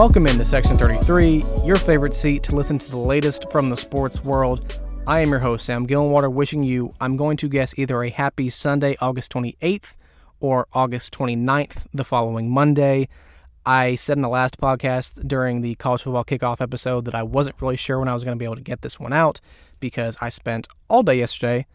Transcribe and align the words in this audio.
Welcome 0.00 0.26
into 0.26 0.46
Section 0.46 0.78
33, 0.78 1.44
your 1.62 1.76
favorite 1.76 2.16
seat 2.16 2.42
to 2.44 2.56
listen 2.56 2.78
to 2.78 2.90
the 2.90 2.96
latest 2.96 3.50
from 3.50 3.68
the 3.68 3.76
sports 3.76 4.24
world. 4.24 4.80
I 5.06 5.20
am 5.20 5.28
your 5.28 5.40
host, 5.40 5.66
Sam 5.66 5.86
Gillenwater, 5.86 6.32
wishing 6.32 6.62
you, 6.62 6.90
I'm 7.02 7.18
going 7.18 7.36
to 7.36 7.50
guess, 7.50 7.74
either 7.76 8.02
a 8.02 8.08
happy 8.08 8.48
Sunday, 8.48 8.96
August 9.02 9.30
28th, 9.34 9.96
or 10.40 10.66
August 10.72 11.12
29th, 11.12 11.84
the 11.92 12.02
following 12.02 12.48
Monday. 12.48 13.10
I 13.66 13.94
said 13.96 14.16
in 14.16 14.22
the 14.22 14.30
last 14.30 14.58
podcast 14.58 15.28
during 15.28 15.60
the 15.60 15.74
college 15.74 16.04
football 16.04 16.24
kickoff 16.24 16.62
episode 16.62 17.04
that 17.04 17.14
I 17.14 17.22
wasn't 17.22 17.60
really 17.60 17.76
sure 17.76 17.98
when 17.98 18.08
I 18.08 18.14
was 18.14 18.24
going 18.24 18.34
to 18.34 18.40
be 18.40 18.46
able 18.46 18.56
to 18.56 18.62
get 18.62 18.80
this 18.80 18.98
one 18.98 19.12
out 19.12 19.42
because 19.80 20.16
I 20.18 20.30
spent 20.30 20.66
all 20.88 21.02
day 21.02 21.18
yesterday 21.18 21.66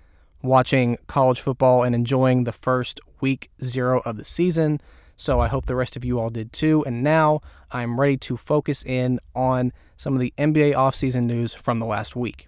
watching 0.42 0.98
college 1.06 1.42
football 1.42 1.84
and 1.84 1.94
enjoying 1.94 2.46
the 2.46 2.54
first 2.54 3.00
week 3.22 3.52
zero 3.64 4.02
of 4.04 4.18
the 4.18 4.26
season. 4.26 4.82
So 5.18 5.40
I 5.40 5.48
hope 5.48 5.66
the 5.66 5.76
rest 5.76 5.96
of 5.96 6.04
you 6.04 6.20
all 6.20 6.30
did 6.30 6.52
too. 6.52 6.84
And 6.86 7.04
now 7.04 7.42
I'm 7.72 8.00
ready 8.00 8.18
to 8.18 8.38
focus 8.38 8.84
in 8.84 9.20
on 9.36 9.72
some 9.98 10.14
of 10.14 10.20
the 10.20 10.34
NBA 10.38 10.74
offseason 10.74 11.24
news 11.24 11.54
from 11.54 11.80
the 11.80 11.86
last 11.86 12.16
week. 12.16 12.48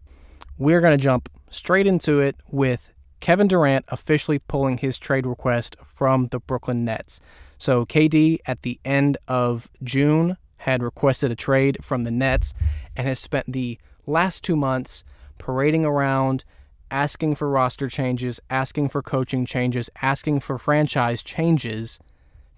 We're 0.57 0.81
going 0.81 0.97
to 0.97 1.03
jump 1.03 1.29
straight 1.49 1.87
into 1.87 2.19
it 2.19 2.35
with 2.51 2.91
Kevin 3.19 3.47
Durant 3.47 3.85
officially 3.87 4.39
pulling 4.39 4.77
his 4.77 4.97
trade 4.97 5.25
request 5.25 5.75
from 5.85 6.27
the 6.27 6.39
Brooklyn 6.39 6.83
Nets. 6.83 7.19
So 7.57 7.85
KD 7.85 8.39
at 8.45 8.61
the 8.61 8.79
end 8.85 9.17
of 9.27 9.69
June 9.83 10.37
had 10.57 10.83
requested 10.83 11.31
a 11.31 11.35
trade 11.35 11.77
from 11.83 12.03
the 12.03 12.11
Nets 12.11 12.53
and 12.95 13.07
has 13.07 13.19
spent 13.19 13.51
the 13.51 13.79
last 14.05 14.43
two 14.43 14.55
months 14.55 15.03
parading 15.37 15.85
around 15.85 16.43
asking 16.89 17.35
for 17.35 17.49
roster 17.49 17.89
changes, 17.89 18.39
asking 18.49 18.89
for 18.89 19.01
coaching 19.01 19.45
changes, 19.45 19.89
asking 20.01 20.39
for 20.39 20.57
franchise 20.57 21.21
changes 21.21 21.99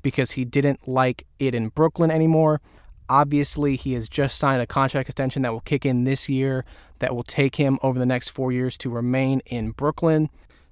because 0.01 0.31
he 0.31 0.45
didn't 0.45 0.87
like 0.87 1.25
it 1.39 1.55
in 1.55 1.69
Brooklyn 1.69 2.11
anymore. 2.11 2.61
Obviously, 3.09 3.75
he 3.75 3.93
has 3.93 4.07
just 4.07 4.37
signed 4.37 4.61
a 4.61 4.67
contract 4.67 5.09
extension 5.09 5.41
that 5.41 5.51
will 5.51 5.61
kick 5.61 5.85
in 5.85 6.03
this 6.03 6.29
year 6.29 6.63
that 6.99 7.15
will 7.15 7.23
take 7.23 7.55
him 7.55 7.79
over 7.81 7.97
the 7.97 8.05
next 8.05 8.29
four 8.29 8.51
years 8.51 8.77
to 8.77 8.89
remain 8.89 9.41
in 9.47 9.71
Brooklyn. 9.71 10.29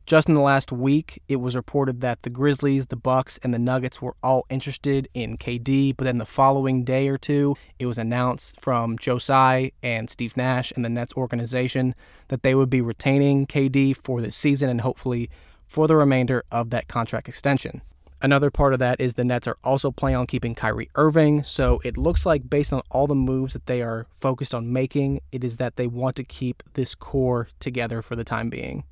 Just 0.08 0.30
in 0.30 0.36
the 0.36 0.42
last 0.42 0.72
week, 0.72 1.22
it 1.28 1.36
was 1.36 1.54
reported 1.54 2.00
that 2.00 2.22
the 2.22 2.30
Grizzlies, 2.30 2.86
the 2.86 2.96
Bucks, 2.96 3.38
and 3.44 3.54
the 3.54 3.60
Nuggets 3.60 4.02
were 4.02 4.16
all 4.24 4.46
interested 4.50 5.10
in 5.14 5.38
KD, 5.38 5.98
but 5.98 6.06
then 6.06 6.18
the 6.18 6.26
following 6.26 6.86
day 6.86 7.10
or 7.10 7.18
two, 7.18 7.58
it 7.78 7.88
was 7.88 7.98
announced 7.98 8.62
from 8.62 8.98
Joe 8.98 9.18
Tsai 9.18 9.74
and 9.84 10.10
Steve 10.10 10.38
Nash 10.38 10.72
and 10.72 10.86
the 10.86 10.90
Nets 10.90 11.14
organization 11.18 11.94
that 12.30 12.42
they 12.42 12.56
would 12.56 12.70
be 12.70 12.80
retaining 12.80 13.48
KD 13.48 13.98
for 14.02 14.22
this 14.22 14.38
season 14.38 14.70
and 14.70 14.80
hopefully 14.80 15.30
for 15.68 15.88
the 15.88 15.98
remainder 15.98 16.46
of 16.54 16.70
that 16.70 16.88
contract 16.88 17.28
extension. 17.28 17.82
Another 18.22 18.50
part 18.50 18.74
of 18.74 18.80
that 18.80 19.00
is 19.00 19.14
the 19.14 19.24
Nets 19.24 19.48
are 19.48 19.58
also 19.64 19.92
planning 19.92 20.18
on 20.18 20.28
keeping 20.28 20.56
Kyrie 20.56 20.90
Irving. 20.96 21.44
So 21.44 21.80
it 21.84 21.98
looks 21.98 22.26
like, 22.26 22.50
based 22.50 22.74
on 22.74 22.82
all 22.90 23.06
the 23.06 23.14
moves 23.14 23.54
that 23.54 23.68
they 23.68 23.82
are 23.82 24.08
focused 24.20 24.56
on 24.56 24.74
making, 24.74 25.22
it 25.32 25.44
is 25.44 25.58
that 25.58 25.76
they 25.76 25.86
want 25.86 26.16
to 26.16 26.24
keep 26.24 26.64
this 26.74 26.96
core 26.96 27.48
together 27.60 28.02
for 28.02 28.16
the 28.16 28.24
time 28.24 28.50
being. 28.50 28.84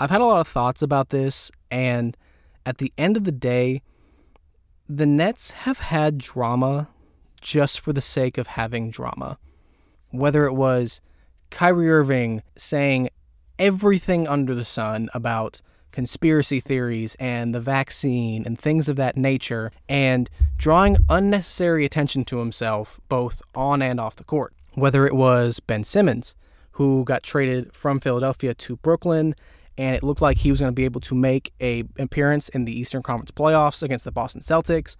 I've 0.00 0.10
had 0.10 0.20
a 0.20 0.26
lot 0.26 0.40
of 0.40 0.48
thoughts 0.48 0.82
about 0.82 1.10
this, 1.10 1.52
and 1.70 2.16
at 2.66 2.78
the 2.78 2.92
end 2.98 3.16
of 3.16 3.24
the 3.24 3.32
day, 3.32 3.82
the 4.88 5.06
Nets 5.06 5.52
have 5.52 5.78
had 5.78 6.18
drama 6.18 6.88
just 7.40 7.78
for 7.78 7.92
the 7.92 8.00
sake 8.00 8.38
of 8.38 8.48
having 8.48 8.90
drama. 8.90 9.38
Whether 10.10 10.46
it 10.46 10.54
was 10.54 11.00
Kyrie 11.50 11.90
Irving 11.90 12.42
saying 12.56 13.10
everything 13.58 14.26
under 14.26 14.54
the 14.54 14.64
sun 14.64 15.08
about 15.14 15.60
conspiracy 15.94 16.58
theories 16.58 17.14
and 17.20 17.54
the 17.54 17.60
vaccine 17.60 18.42
and 18.44 18.58
things 18.58 18.88
of 18.88 18.96
that 18.96 19.16
nature, 19.16 19.70
and 19.88 20.28
drawing 20.58 20.98
unnecessary 21.08 21.84
attention 21.84 22.24
to 22.24 22.38
himself 22.38 23.00
both 23.08 23.40
on 23.54 23.80
and 23.80 24.00
off 24.00 24.16
the 24.16 24.24
court. 24.24 24.52
Whether 24.74 25.06
it 25.06 25.14
was 25.14 25.60
Ben 25.60 25.84
Simmons, 25.84 26.34
who 26.72 27.04
got 27.04 27.22
traded 27.22 27.72
from 27.72 28.00
Philadelphia 28.00 28.54
to 28.54 28.76
Brooklyn, 28.76 29.36
and 29.78 29.94
it 29.94 30.02
looked 30.02 30.20
like 30.20 30.38
he 30.38 30.50
was 30.50 30.58
going 30.58 30.72
to 30.72 30.74
be 30.74 30.84
able 30.84 31.00
to 31.02 31.14
make 31.14 31.52
a 31.60 31.84
appearance 31.96 32.48
in 32.48 32.64
the 32.64 32.76
Eastern 32.78 33.02
Conference 33.02 33.30
playoffs 33.30 33.82
against 33.82 34.04
the 34.04 34.10
Boston 34.10 34.40
Celtics, 34.40 34.96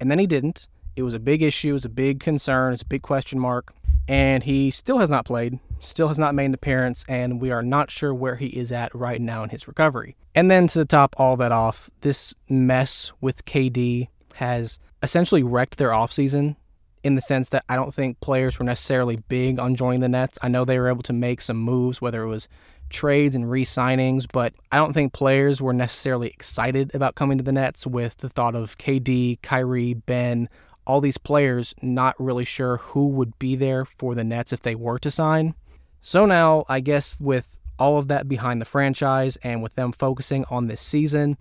and 0.00 0.10
then 0.10 0.18
he 0.18 0.26
didn't. 0.26 0.66
It 0.96 1.04
was 1.04 1.14
a 1.14 1.20
big 1.20 1.40
issue, 1.40 1.70
it 1.70 1.74
was 1.74 1.84
a 1.84 1.88
big 1.88 2.18
concern, 2.18 2.74
it's 2.74 2.82
a 2.82 2.86
big 2.86 3.02
question 3.02 3.38
mark, 3.38 3.72
and 4.08 4.42
he 4.42 4.70
still 4.70 4.98
has 4.98 5.10
not 5.10 5.24
played 5.24 5.58
still 5.84 6.08
has 6.08 6.18
not 6.18 6.34
made 6.34 6.46
an 6.46 6.54
appearance, 6.54 7.04
and 7.08 7.40
we 7.40 7.50
are 7.50 7.62
not 7.62 7.90
sure 7.90 8.14
where 8.14 8.36
he 8.36 8.46
is 8.46 8.72
at 8.72 8.94
right 8.94 9.20
now 9.20 9.42
in 9.42 9.50
his 9.50 9.68
recovery. 9.68 10.16
And 10.34 10.50
then 10.50 10.68
to 10.68 10.84
top 10.84 11.14
all 11.18 11.36
that 11.36 11.52
off, 11.52 11.90
this 12.00 12.34
mess 12.48 13.12
with 13.20 13.44
KD 13.44 14.08
has 14.34 14.78
essentially 15.02 15.42
wrecked 15.42 15.78
their 15.78 15.90
offseason 15.90 16.56
in 17.02 17.16
the 17.16 17.20
sense 17.20 17.48
that 17.50 17.64
I 17.68 17.76
don't 17.76 17.92
think 17.92 18.20
players 18.20 18.58
were 18.58 18.64
necessarily 18.64 19.16
big 19.16 19.58
on 19.58 19.74
joining 19.74 20.00
the 20.00 20.08
Nets. 20.08 20.38
I 20.40 20.48
know 20.48 20.64
they 20.64 20.78
were 20.78 20.88
able 20.88 21.02
to 21.02 21.12
make 21.12 21.40
some 21.40 21.56
moves, 21.56 22.00
whether 22.00 22.22
it 22.22 22.28
was 22.28 22.48
trades 22.90 23.34
and 23.34 23.50
re 23.50 23.64
signings, 23.64 24.26
but 24.30 24.54
I 24.70 24.76
don't 24.76 24.92
think 24.92 25.12
players 25.12 25.60
were 25.60 25.72
necessarily 25.72 26.28
excited 26.28 26.94
about 26.94 27.16
coming 27.16 27.38
to 27.38 27.44
the 27.44 27.52
Nets 27.52 27.86
with 27.86 28.16
the 28.18 28.28
thought 28.28 28.54
of 28.54 28.78
KD, 28.78 29.42
Kyrie, 29.42 29.94
Ben, 29.94 30.48
all 30.86 31.00
these 31.00 31.18
players 31.18 31.74
not 31.82 32.14
really 32.18 32.44
sure 32.44 32.78
who 32.78 33.08
would 33.08 33.38
be 33.38 33.56
there 33.56 33.84
for 33.84 34.14
the 34.14 34.24
Nets 34.24 34.52
if 34.52 34.62
they 34.62 34.74
were 34.74 34.98
to 34.98 35.10
sign. 35.10 35.54
So 36.02 36.26
now, 36.26 36.64
I 36.68 36.80
guess 36.80 37.16
with 37.20 37.46
all 37.78 37.98
of 37.98 38.08
that 38.08 38.28
behind 38.28 38.60
the 38.60 38.66
franchise 38.66 39.36
and 39.42 39.62
with 39.62 39.74
them 39.74 39.92
focusing 39.92 40.44
on 40.50 40.66
this 40.66 40.82
season, 40.82 41.36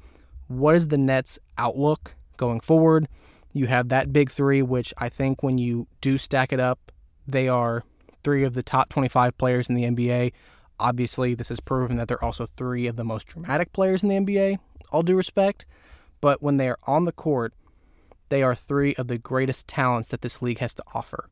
what 0.47 0.75
is 0.75 0.89
the 0.89 0.97
Nets' 0.97 1.39
outlook 1.57 2.13
going 2.37 2.59
forward? 2.59 3.07
You 3.53 3.67
have 3.67 3.89
that 3.89 4.13
big 4.13 4.31
three, 4.31 4.61
which 4.61 4.93
I 4.97 5.09
think 5.09 5.43
when 5.43 5.57
you 5.57 5.87
do 5.99 6.17
stack 6.17 6.53
it 6.53 6.59
up, 6.59 6.91
they 7.27 7.47
are 7.47 7.83
three 8.23 8.43
of 8.43 8.53
the 8.53 8.63
top 8.63 8.89
25 8.89 9.37
players 9.37 9.69
in 9.69 9.75
the 9.75 9.83
NBA. 9.83 10.33
Obviously, 10.79 11.33
this 11.33 11.49
has 11.49 11.59
proven 11.59 11.97
that 11.97 12.07
they're 12.07 12.23
also 12.23 12.47
three 12.57 12.87
of 12.87 12.95
the 12.95 13.03
most 13.03 13.27
dramatic 13.27 13.73
players 13.73 14.03
in 14.03 14.09
the 14.09 14.15
NBA, 14.15 14.57
all 14.91 15.03
due 15.03 15.15
respect. 15.15 15.65
But 16.21 16.41
when 16.41 16.57
they 16.57 16.69
are 16.69 16.79
on 16.83 17.05
the 17.05 17.11
court, 17.11 17.53
they 18.31 18.41
are 18.41 18.55
three 18.55 18.95
of 18.95 19.07
the 19.07 19.17
greatest 19.17 19.67
talents 19.67 20.07
that 20.07 20.21
this 20.21 20.41
league 20.41 20.59
has 20.59 20.73
to 20.73 20.83
offer. 20.95 21.29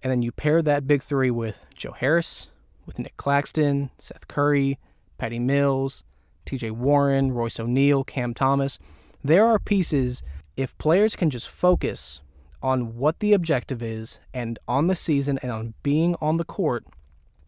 And 0.00 0.12
then 0.12 0.22
you 0.22 0.30
pair 0.30 0.62
that 0.62 0.86
big 0.86 1.02
three 1.02 1.30
with 1.30 1.56
Joe 1.74 1.90
Harris, 1.90 2.46
with 2.86 3.00
Nick 3.00 3.16
Claxton, 3.16 3.90
Seth 3.98 4.28
Curry, 4.28 4.78
Patty 5.18 5.40
Mills, 5.40 6.04
TJ 6.46 6.70
Warren, 6.70 7.32
Royce 7.32 7.58
O'Neal, 7.58 8.04
Cam 8.04 8.32
Thomas. 8.32 8.78
There 9.24 9.44
are 9.44 9.58
pieces, 9.58 10.22
if 10.56 10.78
players 10.78 11.16
can 11.16 11.30
just 11.30 11.48
focus 11.48 12.20
on 12.62 12.96
what 12.96 13.18
the 13.18 13.32
objective 13.32 13.82
is 13.82 14.20
and 14.32 14.56
on 14.68 14.86
the 14.86 14.94
season 14.94 15.36
and 15.42 15.50
on 15.50 15.74
being 15.82 16.14
on 16.20 16.36
the 16.36 16.44
court, 16.44 16.84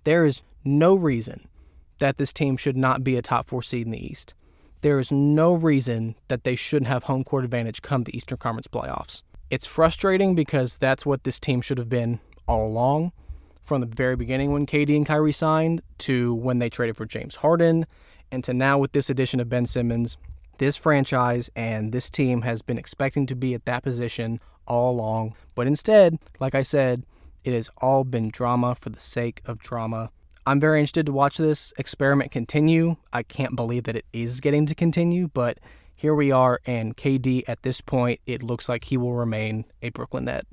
there 0.03 0.25
is 0.25 0.43
no 0.65 0.97
reason 0.97 1.47
that 2.01 2.19
this 2.19 2.33
team 2.33 2.57
should 2.57 2.77
not 2.77 3.05
be 3.05 3.17
a 3.17 3.23
top 3.23 3.47
four 3.47 3.63
seed 3.63 3.87
in 3.87 3.93
the 3.93 4.05
East. 4.05 4.35
There 4.83 4.99
is 4.99 5.13
no 5.13 5.55
reason 5.55 6.17
that 6.27 6.43
they 6.43 6.57
shouldn't 6.57 6.89
have 6.89 7.05
home 7.05 7.23
court 7.23 7.45
advantage 7.45 7.83
come 7.83 8.03
the 8.03 8.17
Eastern 8.17 8.39
Conference 8.39 8.67
playoffs. 8.67 9.23
It's 9.49 9.65
frustrating 9.65 10.35
because 10.35 10.77
that's 10.77 11.07
what 11.07 11.23
this 11.23 11.39
team 11.39 11.61
should 11.61 11.79
have 11.79 11.89
been 11.89 12.19
all 12.49 12.67
along, 12.67 13.13
from 13.63 13.81
the 13.81 13.87
very 13.87 14.17
beginning 14.17 14.51
when 14.51 14.67
KD 14.67 14.97
and 14.97 15.07
Kyrie 15.07 15.33
signed 15.33 15.83
to 15.99 16.35
when 16.35 16.59
they 16.59 16.69
traded 16.69 16.97
for 16.97 17.07
James 17.07 17.37
Harden, 17.37 17.87
and 18.33 18.43
to 18.43 18.53
now 18.53 18.77
with 18.77 18.91
this 18.91 19.09
addition 19.09 19.39
of 19.39 19.49
Ben 19.49 19.67
Simmons. 19.67 20.17
This 20.59 20.77
franchise 20.77 21.49
and 21.55 21.93
this 21.93 22.11
team 22.11 22.43
has 22.43 22.61
been 22.61 22.79
expecting 22.79 23.25
to 23.27 23.37
be 23.37 23.55
at 23.55 23.65
that 23.67 23.85
position 23.85 24.41
all 24.67 24.93
along, 24.93 25.37
but 25.55 25.69
instead, 25.69 26.19
like 26.41 26.57
I 26.57 26.63
said, 26.63 27.05
it 27.45 27.53
has 27.53 27.71
all 27.79 28.03
been 28.03 28.31
drama 28.31 28.75
for 28.75 28.91
the 28.91 29.01
sake 29.01 29.43
of 29.45 29.61
drama. 29.61 30.11
I'm 30.47 30.59
very 30.59 30.81
interested 30.81 31.07
to 31.07 31.13
watch 31.13 31.37
this 31.37 31.73
experiment 31.79 32.33
continue. 32.33 32.97
I 33.13 33.23
can't 33.23 33.55
believe 33.55 33.85
that 33.85 33.97
it 33.97 34.07
is 34.13 34.41
getting 34.41 34.67
to 34.67 34.75
continue, 34.75 35.29
but 35.29 35.59
here 35.95 36.15
we 36.17 36.33
are, 36.33 36.61
and 36.67 36.97
KD 36.97 37.45
at 37.47 37.63
this 37.63 37.81
point, 37.81 38.21
it 38.27 38.43
looks 38.43 38.69
like 38.69 38.85
he 38.85 38.97
will 38.97 39.15
remain 39.15 39.65
a 39.83 39.91
Brooklyn 39.91 40.25
Net. 40.25 40.45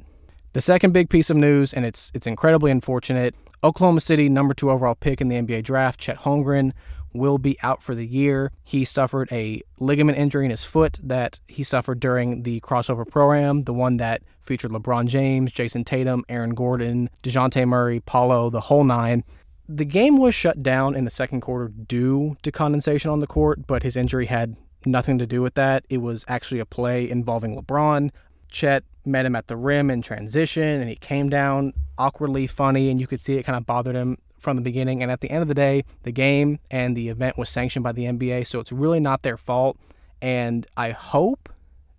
The 0.54 0.62
second 0.62 0.94
big 0.94 1.10
piece 1.10 1.32
of 1.32 1.38
news, 1.38 1.74
and 1.74 1.86
it's 1.86 2.12
it's 2.14 2.28
incredibly 2.28 2.70
unfortunate, 2.70 3.34
Oklahoma 3.64 4.02
City 4.02 4.30
number 4.30 4.54
two 4.54 4.70
overall 4.70 4.96
pick 4.96 5.22
in 5.22 5.28
the 5.28 5.38
NBA 5.38 5.64
draft, 5.64 6.00
Chet 6.00 6.20
Holmgren, 6.20 6.74
will 7.14 7.40
be 7.40 7.58
out 7.64 7.82
for 7.82 7.96
the 7.96 8.06
year. 8.06 8.52
He 8.64 8.86
suffered 8.86 9.28
a 9.32 9.62
ligament 9.80 10.18
injury 10.18 10.46
in 10.46 10.52
his 10.52 10.64
foot 10.64 11.00
that 11.02 11.40
he 11.48 11.64
suffered 11.64 12.00
during 12.00 12.44
the 12.44 12.62
CrawsOver 12.62 13.08
program, 13.08 13.64
the 13.64 13.74
one 13.74 13.98
that 13.98 14.22
featured 14.42 14.72
LeBron 14.72 15.08
James, 15.08 15.52
Jayson 15.52 15.84
Tatum, 15.84 16.24
Aaron 16.30 16.54
Gordon, 16.54 17.10
DeJounte 17.24 17.68
Murray, 17.68 18.00
Paolo, 18.00 18.50
the 18.50 18.62
whole 18.62 18.84
nine. 18.84 19.24
The 19.72 19.86
game 19.86 20.18
was 20.18 20.34
shut 20.34 20.64
down 20.64 20.96
in 20.96 21.06
the 21.06 21.12
second 21.12 21.42
quarter 21.42 21.68
due 21.68 22.38
to 22.42 22.52
condensation 22.52 23.12
on 23.12 23.20
the 23.20 23.28
court, 23.28 23.68
but 23.68 23.84
his 23.84 23.96
injury 23.96 24.26
had 24.26 24.56
nothing 24.84 25.20
to 25.20 25.28
do 25.28 25.44
with 25.44 25.54
that. 25.54 25.86
It 25.90 26.00
was 26.00 26.26
actually 26.28 26.60
a 26.60 26.66
play 26.66 27.08
involving 27.08 27.56
LeBron. 27.56 28.10
Chet 28.50 28.84
met 29.06 29.28
him 29.28 29.36
at 29.36 29.46
the 29.46 29.56
rim 29.56 29.92
in 29.92 30.02
transition 30.02 30.64
and 30.64 30.90
he 30.90 30.96
came 30.96 31.30
down 31.30 31.74
awkwardly 32.00 32.48
funny 32.48 32.90
and 32.90 33.00
you 33.00 33.06
could 33.06 33.22
see 33.22 33.36
it 33.36 33.44
kind 33.44 33.56
of 33.56 33.68
bothered 33.68 33.96
him 33.96 34.18
from 34.40 34.56
the 34.56 34.64
beginning 34.64 35.04
and 35.04 35.12
at 35.12 35.22
the 35.22 35.30
end 35.30 35.44
of 35.44 35.48
the 35.48 35.54
day 35.54 35.84
the 36.04 36.12
game 36.12 36.58
and 36.72 36.98
the 36.98 37.10
event 37.10 37.38
was 37.38 37.50
sanctioned 37.50 37.84
by 37.84 37.92
the 37.92 38.06
NBA 38.06 38.48
so 38.48 38.60
it's 38.60 38.72
really 38.72 39.00
not 39.00 39.22
their 39.22 39.38
fault 39.38 39.78
and 40.22 40.66
I 40.78 40.92
hope 40.92 41.50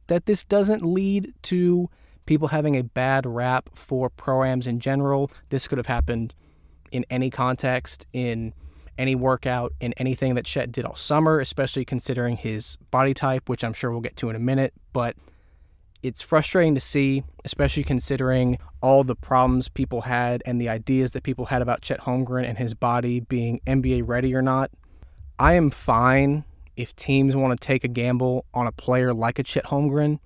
that 0.08 0.26
this 0.26 0.44
doesn't 0.44 0.84
lead 0.84 1.34
to 1.42 1.88
people 2.26 2.48
having 2.48 2.76
a 2.76 2.82
bad 2.82 3.26
rap 3.26 3.70
for 3.74 4.10
proams 4.10 4.66
in 4.66 4.80
general. 4.80 5.30
This 5.50 5.68
could 5.68 5.78
have 5.78 5.86
happened 5.86 6.34
in 6.90 7.04
any 7.10 7.30
context, 7.30 8.06
in 8.12 8.52
any 8.98 9.14
workout, 9.14 9.72
in 9.80 9.92
anything 9.94 10.34
that 10.34 10.44
Chet 10.44 10.70
did 10.70 10.84
all 10.84 10.96
summer, 10.96 11.40
especially 11.40 11.84
considering 11.84 12.36
his 12.36 12.76
body 12.90 13.14
type, 13.14 13.48
which 13.48 13.64
I'm 13.64 13.72
sure 13.72 13.90
we'll 13.90 14.00
get 14.00 14.16
to 14.16 14.30
in 14.30 14.36
a 14.36 14.40
minute. 14.40 14.74
But 14.92 15.16
it's 16.02 16.22
frustrating 16.22 16.74
to 16.74 16.80
see, 16.80 17.24
especially 17.44 17.84
considering 17.84 18.58
all 18.82 19.04
the 19.04 19.14
problems 19.14 19.68
people 19.68 20.02
had 20.02 20.42
and 20.46 20.60
the 20.60 20.68
ideas 20.68 21.12
that 21.12 21.22
people 21.22 21.46
had 21.46 21.62
about 21.62 21.82
Chet 21.82 22.00
Holmgren 22.00 22.46
and 22.46 22.58
his 22.58 22.74
body 22.74 23.20
being 23.20 23.60
NBA 23.66 24.02
ready 24.06 24.34
or 24.34 24.42
not. 24.42 24.70
I 25.38 25.54
am 25.54 25.70
fine 25.70 26.44
if 26.76 26.94
teams 26.96 27.36
want 27.36 27.58
to 27.58 27.66
take 27.66 27.84
a 27.84 27.88
gamble 27.88 28.44
on 28.54 28.66
a 28.66 28.72
player 28.72 29.12
like 29.12 29.38
a 29.38 29.42
Chet 29.42 29.66
Holmgren, 29.66 30.18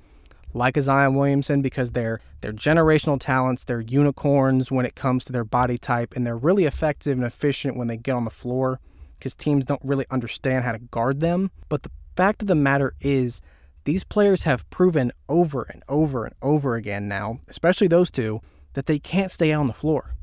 like 0.55 0.77
a 0.77 0.83
Zion 0.83 1.15
Williamson, 1.15 1.61
because 1.61 1.91
they're 1.91 2.21
they're 2.41 2.53
generational 2.53 3.21
talents, 3.21 3.65
they're 3.65 3.81
unicorns 3.81 4.71
when 4.71 4.87
it 4.87 4.95
comes 4.95 5.25
to 5.25 5.33
their 5.33 5.45
body 5.45 5.77
type, 5.77 6.15
and 6.17 6.27
they're 6.27 6.37
really 6.37 6.65
effective 6.65 7.19
and 7.19 7.27
efficient 7.27 7.77
when 7.77 7.89
they 7.89 7.97
get 7.97 8.13
on 8.13 8.25
the 8.25 8.31
floor 8.31 8.81
because 9.19 9.35
teams 9.35 9.65
don't 9.65 9.81
really 9.85 10.07
understand 10.11 10.65
how 10.65 10.73
to 10.73 10.79
guard 10.79 11.21
them. 11.21 11.51
But 11.69 11.83
the 11.83 11.91
fact 12.17 12.43
of 12.43 12.49
the 12.49 12.55
matter 12.55 12.95
is 13.01 13.41
these 13.85 14.05
players 14.05 14.45
have 14.45 14.69
proven 14.71 15.13
over 15.29 15.63
and 15.63 15.83
over 15.89 16.25
and 16.25 16.35
over 16.41 16.77
again 16.77 17.09
now, 17.09 17.41
especially 17.49 17.89
those 17.89 18.11
two, 18.11 18.41
that 18.75 18.87
they 18.87 18.99
can't 18.99 19.31
stay 19.31 19.53
on 19.53 19.67
the 19.67 19.73
floor. 19.73 20.15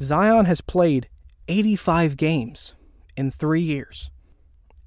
Zion 0.00 0.44
has 0.46 0.60
played 0.60 1.08
85 1.48 2.16
games 2.16 2.72
in 3.16 3.30
three 3.30 3.62
years. 3.62 4.10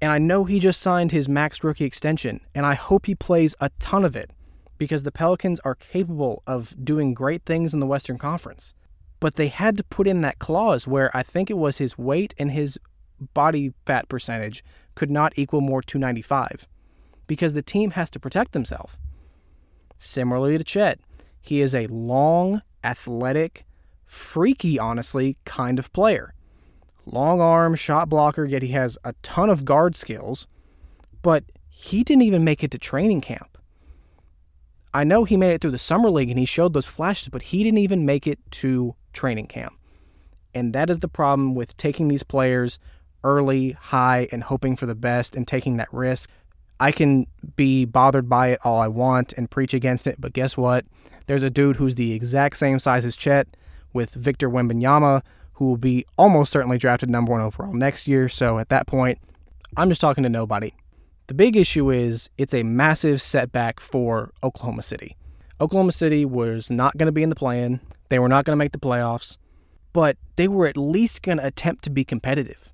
And 0.00 0.12
I 0.12 0.18
know 0.18 0.44
he 0.44 0.60
just 0.60 0.80
signed 0.80 1.10
his 1.10 1.28
max 1.28 1.64
rookie 1.64 1.84
extension, 1.84 2.40
and 2.54 2.64
I 2.64 2.74
hope 2.74 3.06
he 3.06 3.14
plays 3.14 3.54
a 3.60 3.70
ton 3.80 4.04
of 4.04 4.14
it 4.14 4.30
because 4.78 5.02
the 5.02 5.12
Pelicans 5.12 5.60
are 5.60 5.74
capable 5.74 6.42
of 6.46 6.74
doing 6.82 7.12
great 7.12 7.44
things 7.44 7.74
in 7.74 7.80
the 7.80 7.86
Western 7.86 8.16
Conference. 8.16 8.74
But 9.20 9.34
they 9.34 9.48
had 9.48 9.76
to 9.76 9.84
put 9.84 10.06
in 10.06 10.20
that 10.22 10.38
clause 10.38 10.86
where 10.86 11.14
I 11.16 11.22
think 11.22 11.50
it 11.50 11.58
was 11.58 11.78
his 11.78 11.98
weight 11.98 12.34
and 12.38 12.52
his 12.52 12.78
body 13.34 13.72
fat 13.84 14.08
percentage 14.08 14.64
could 14.94 15.10
not 15.10 15.32
equal 15.36 15.60
more 15.60 15.82
295 15.82 16.68
because 17.26 17.52
the 17.52 17.62
team 17.62 17.90
has 17.90 18.08
to 18.10 18.20
protect 18.20 18.52
themselves. 18.52 18.96
Similarly 19.98 20.56
to 20.56 20.64
Chet, 20.64 21.00
he 21.40 21.60
is 21.60 21.74
a 21.74 21.88
long, 21.88 22.62
athletic, 22.84 23.64
freaky, 24.04 24.78
honestly, 24.78 25.36
kind 25.44 25.78
of 25.78 25.92
player. 25.92 26.34
Long 27.04 27.40
arm, 27.40 27.74
shot 27.74 28.08
blocker, 28.08 28.44
yet 28.44 28.62
he 28.62 28.68
has 28.68 28.96
a 29.04 29.14
ton 29.22 29.50
of 29.50 29.64
guard 29.64 29.96
skills, 29.96 30.46
but 31.22 31.44
he 31.68 32.04
didn't 32.04 32.22
even 32.22 32.44
make 32.44 32.62
it 32.62 32.70
to 32.70 32.78
training 32.78 33.20
camp. 33.20 33.57
I 34.94 35.04
know 35.04 35.24
he 35.24 35.36
made 35.36 35.52
it 35.52 35.60
through 35.60 35.72
the 35.72 35.78
summer 35.78 36.10
league 36.10 36.30
and 36.30 36.38
he 36.38 36.46
showed 36.46 36.72
those 36.72 36.86
flashes, 36.86 37.28
but 37.28 37.42
he 37.42 37.62
didn't 37.62 37.78
even 37.78 38.06
make 38.06 38.26
it 38.26 38.38
to 38.52 38.94
training 39.12 39.46
camp. 39.46 39.74
And 40.54 40.72
that 40.72 40.90
is 40.90 40.98
the 40.98 41.08
problem 41.08 41.54
with 41.54 41.76
taking 41.76 42.08
these 42.08 42.22
players 42.22 42.78
early, 43.24 43.72
high, 43.72 44.28
and 44.32 44.42
hoping 44.42 44.76
for 44.76 44.86
the 44.86 44.94
best 44.94 45.36
and 45.36 45.46
taking 45.46 45.76
that 45.76 45.92
risk. 45.92 46.30
I 46.80 46.92
can 46.92 47.26
be 47.56 47.84
bothered 47.84 48.28
by 48.28 48.48
it 48.48 48.60
all 48.64 48.80
I 48.80 48.88
want 48.88 49.32
and 49.34 49.50
preach 49.50 49.74
against 49.74 50.06
it, 50.06 50.20
but 50.20 50.32
guess 50.32 50.56
what? 50.56 50.84
There's 51.26 51.42
a 51.42 51.50
dude 51.50 51.76
who's 51.76 51.96
the 51.96 52.12
exact 52.12 52.56
same 52.56 52.78
size 52.78 53.04
as 53.04 53.16
Chet 53.16 53.48
with 53.92 54.14
Victor 54.14 54.48
Wembanyama, 54.48 55.22
who 55.54 55.66
will 55.66 55.76
be 55.76 56.06
almost 56.16 56.52
certainly 56.52 56.78
drafted 56.78 57.10
number 57.10 57.32
one 57.32 57.40
overall 57.40 57.72
next 57.72 58.06
year. 58.06 58.28
So 58.28 58.58
at 58.58 58.68
that 58.68 58.86
point, 58.86 59.18
I'm 59.76 59.88
just 59.88 60.00
talking 60.00 60.22
to 60.22 60.30
nobody. 60.30 60.72
The 61.28 61.34
big 61.34 61.56
issue 61.56 61.90
is 61.90 62.30
it's 62.38 62.54
a 62.54 62.62
massive 62.62 63.20
setback 63.20 63.80
for 63.80 64.32
Oklahoma 64.42 64.82
City. 64.82 65.14
Oklahoma 65.60 65.92
City 65.92 66.24
was 66.24 66.70
not 66.70 66.96
going 66.96 67.06
to 67.06 67.12
be 67.12 67.22
in 67.22 67.28
the 67.28 67.36
play-in. 67.36 67.80
They 68.08 68.18
were 68.18 68.30
not 68.30 68.46
going 68.46 68.54
to 68.54 68.58
make 68.58 68.72
the 68.72 68.78
playoffs, 68.78 69.36
but 69.92 70.16
they 70.36 70.48
were 70.48 70.66
at 70.66 70.78
least 70.78 71.20
going 71.20 71.36
to 71.36 71.44
attempt 71.44 71.84
to 71.84 71.90
be 71.90 72.02
competitive. 72.02 72.72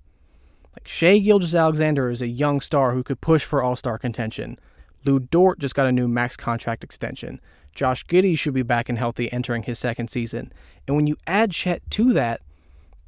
Like 0.72 0.86
Shai 0.86 1.18
Gilgeous-Alexander 1.18 2.10
is 2.10 2.22
a 2.22 2.28
young 2.28 2.60
star 2.60 2.92
who 2.92 3.02
could 3.02 3.20
push 3.20 3.42
for 3.42 3.60
all 3.60 3.74
star 3.74 3.98
contention. 3.98 4.56
Lu 5.04 5.18
Dort 5.18 5.58
just 5.58 5.74
got 5.74 5.88
a 5.88 5.92
new 5.92 6.06
max 6.06 6.36
contract 6.36 6.84
extension. 6.84 7.40
Josh 7.74 8.06
Giddey 8.06 8.38
should 8.38 8.54
be 8.54 8.62
back 8.62 8.88
and 8.88 8.98
healthy 8.98 9.32
entering 9.32 9.64
his 9.64 9.80
second 9.80 10.10
season. 10.10 10.52
And 10.86 10.94
when 10.94 11.08
you 11.08 11.16
add 11.26 11.50
Chet 11.50 11.82
to 11.90 12.12
that, 12.12 12.40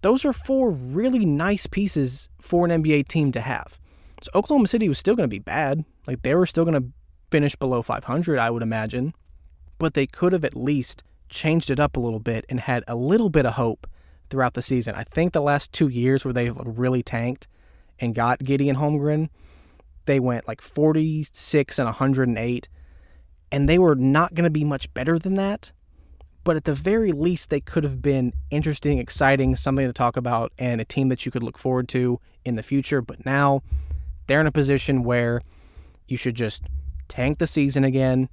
those 0.03 0.25
are 0.25 0.33
four 0.33 0.73
really 0.73 1.25
nice 1.25 1.69
pieces 1.69 2.29
for 2.41 2.67
an 2.67 2.83
NBA 2.83 3.07
team 3.07 3.31
to 3.31 3.41
have. 3.41 3.79
So 4.23 4.31
Oklahoma 4.35 4.69
City 4.69 4.89
was 4.89 4.99
still 4.99 5.15
going 5.15 5.29
to 5.29 5.35
be 5.35 5.39
bad. 5.39 5.85
Like 6.07 6.23
they 6.23 6.35
were 6.35 6.47
still 6.47 6.65
going 6.65 6.81
to 6.81 6.89
finish 7.31 7.57
below 7.57 7.83
500, 7.83 8.39
I 8.39 8.51
would 8.51 8.63
imagine. 8.63 9.15
But 9.79 9.95
they 9.95 10.07
could 10.07 10.33
have 10.33 10.45
at 10.45 10.57
least 10.57 11.03
changed 11.29 11.71
it 11.71 11.81
up 11.81 11.97
a 11.97 12.01
little 12.01 12.21
bit 12.21 12.47
and 12.49 12.61
had 12.61 12.85
a 12.89 12.97
little 12.97 13.29
bit 13.29 13.47
of 13.47 13.55
hope 13.55 13.87
throughout 14.31 14.55
the 14.55 14.63
season. 14.63 14.95
I 14.95 15.05
think 15.05 15.33
the 15.33 15.43
last 15.43 15.73
two 15.73 15.89
years 15.89 16.25
where 16.25 16.35
they've 16.35 16.57
really 16.57 17.03
tanked, 17.03 17.47
and 17.99 18.15
got 18.15 18.41
Giddey 18.41 18.69
and 18.69 18.79
Holmgren, 18.79 19.29
they 20.07 20.21
went 20.21 20.47
like 20.47 20.61
46 20.61 21.79
and 21.79 21.87
108, 21.87 22.69
and 23.53 23.69
they 23.69 23.79
were 23.79 23.95
not 23.95 24.35
going 24.35 24.45
to 24.45 24.51
be 24.51 24.65
much 24.65 24.93
better 24.95 25.19
than 25.19 25.35
that. 25.35 25.73
But 26.45 26.57
at 26.57 26.65
the 26.65 26.75
very 26.75 27.11
least, 27.11 27.51
they 27.51 27.61
could 27.61 27.83
have 27.83 28.01
been 28.01 28.33
interesting, 28.51 28.99
exciting, 28.99 29.57
something 29.57 29.87
to 29.87 29.93
talk 29.93 30.17
about, 30.17 30.53
and 30.59 30.81
a 30.81 30.85
team 30.85 31.09
that 31.09 31.27
you 31.27 31.33
could 31.33 31.43
look 31.43 31.59
forward 31.59 31.89
to 31.89 32.21
in 32.45 32.55
the 32.55 32.63
future. 32.63 33.03
But 33.03 33.27
now 33.27 33.63
they're 34.27 34.41
in 34.41 34.47
a 34.47 34.53
position 34.53 35.03
where 35.03 35.43
you 36.09 36.17
should 36.17 36.35
just 36.35 36.63
tank 37.09 37.39
the 37.39 37.47
season 37.47 37.85
again. 37.85 38.29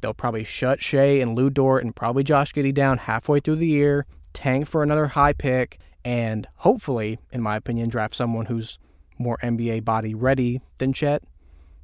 They'll 0.00 0.14
probably 0.14 0.44
shut 0.44 0.82
Shai 0.82 1.18
and 1.20 1.34
Lu 1.34 1.50
Dort 1.50 1.84
and 1.84 1.94
probably 1.94 2.22
Josh 2.22 2.52
Giddey 2.52 2.74
down 2.74 2.98
halfway 2.98 3.40
through 3.40 3.56
the 3.56 3.66
year, 3.66 4.06
tank 4.32 4.66
for 4.66 4.82
another 4.82 5.06
high 5.06 5.32
pick, 5.32 5.78
and 6.04 6.46
hopefully, 6.56 7.18
in 7.32 7.42
my 7.42 7.56
opinion, 7.56 7.88
draft 7.88 8.14
someone 8.14 8.46
who's 8.46 8.78
more 9.18 9.38
NBA 9.42 9.84
body 9.84 10.14
ready 10.14 10.60
than 10.78 10.92
Chet. 10.92 11.22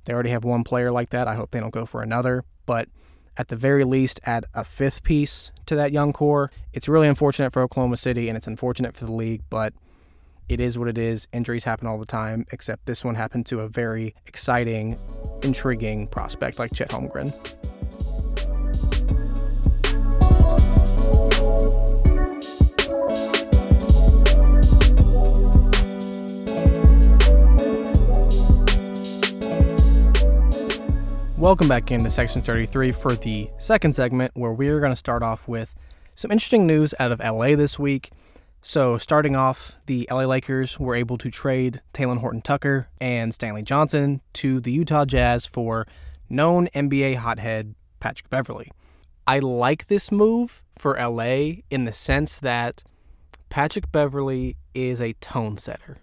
They 0.05 0.13
already 0.13 0.31
have 0.31 0.45
one 0.45 0.65
player 0.65 0.91
like 0.91 1.11
that. 1.11 1.29
I 1.29 1.35
hope 1.35 1.51
they 1.51 1.61
don't 1.61 1.73
go 1.73 1.87
for 1.87 2.03
another. 2.03 2.45
But 2.67 2.89
at 3.37 3.49
the 3.49 3.57
very 3.57 3.85
least, 3.85 4.21
add 4.25 4.45
a 4.55 4.65
fifth 4.65 5.03
piece 5.03 5.51
to 5.67 5.77
that 5.77 5.93
young 5.93 6.13
core. 6.13 6.51
It's 6.73 6.89
really 6.89 7.09
unfortunate 7.09 7.53
for 7.53 7.63
Oklahoma 7.63 7.97
City 7.97 8.29
and 8.29 8.37
it's 8.37 8.47
unfortunate 8.47 8.97
for 8.97 9.07
the 9.07 9.13
league, 9.13 9.43
but 9.49 9.73
it 10.49 10.61
is 10.61 10.79
what 10.79 10.89
it 10.89 10.99
is. 10.99 11.29
Injuries 11.33 11.65
happen 11.65 11.87
all 11.87 11.99
the 11.99 12.07
time, 12.07 12.47
except 12.53 12.87
this 12.87 13.05
one 13.05 13.15
happened 13.15 13.47
to 13.47 13.61
a 13.61 13.69
very 13.69 14.15
exciting, 14.27 14.99
intriguing 15.43 16.07
prospect 16.09 16.59
like 16.59 16.75
Chet 16.75 16.91
Holmgren. 16.91 17.31
Welcome 31.39 31.67
back 31.67 31.91
into 31.91 32.09
Section 32.09 32.41
33 32.41 32.93
for 32.93 33.15
the 33.17 33.51
second 33.59 33.95
segment 33.95 34.31
where 34.35 34.53
we 34.53 34.69
are 34.69 34.79
going 34.79 34.93
to 34.93 34.97
start 34.97 35.25
off 35.25 35.49
with 35.49 35.75
some 36.15 36.31
interesting 36.31 36.69
news 36.69 36.95
out 37.01 37.11
of 37.11 37.19
LA 37.19 37.57
this 37.57 37.81
week. 37.81 38.11
So, 38.65 38.97
starting 38.97 39.35
off, 39.35 39.77
the 39.87 40.07
LA 40.09 40.25
Lakers 40.25 40.79
were 40.79 40.95
able 40.95 41.19
to 41.19 41.33
trade 41.33 41.83
Talen 41.93 42.19
Horton 42.19 42.43
Tucker 42.43 42.89
and 43.01 43.35
Stanley 43.35 43.65
Johnson 43.65 44.21
to 44.35 44.61
the 44.61 44.71
Utah 44.71 45.05
Jazz 45.05 45.45
for 45.47 45.85
known 46.31 46.69
NBA 46.69 47.17
hothead 47.17 47.75
Patrick 47.99 48.31
Beverley. 48.31 48.71
I 49.27 49.41
like 49.41 49.89
this 49.89 50.13
move 50.13 50.63
for 50.79 50.97
LA 50.97 51.63
in 51.71 51.87
the 51.87 51.93
sense 51.93 52.39
that 52.39 52.85
Patrick 53.51 53.91
Beverley 53.91 54.57
is 54.75 55.01
a 55.01 55.15
tone 55.15 55.59
setter. 55.59 55.99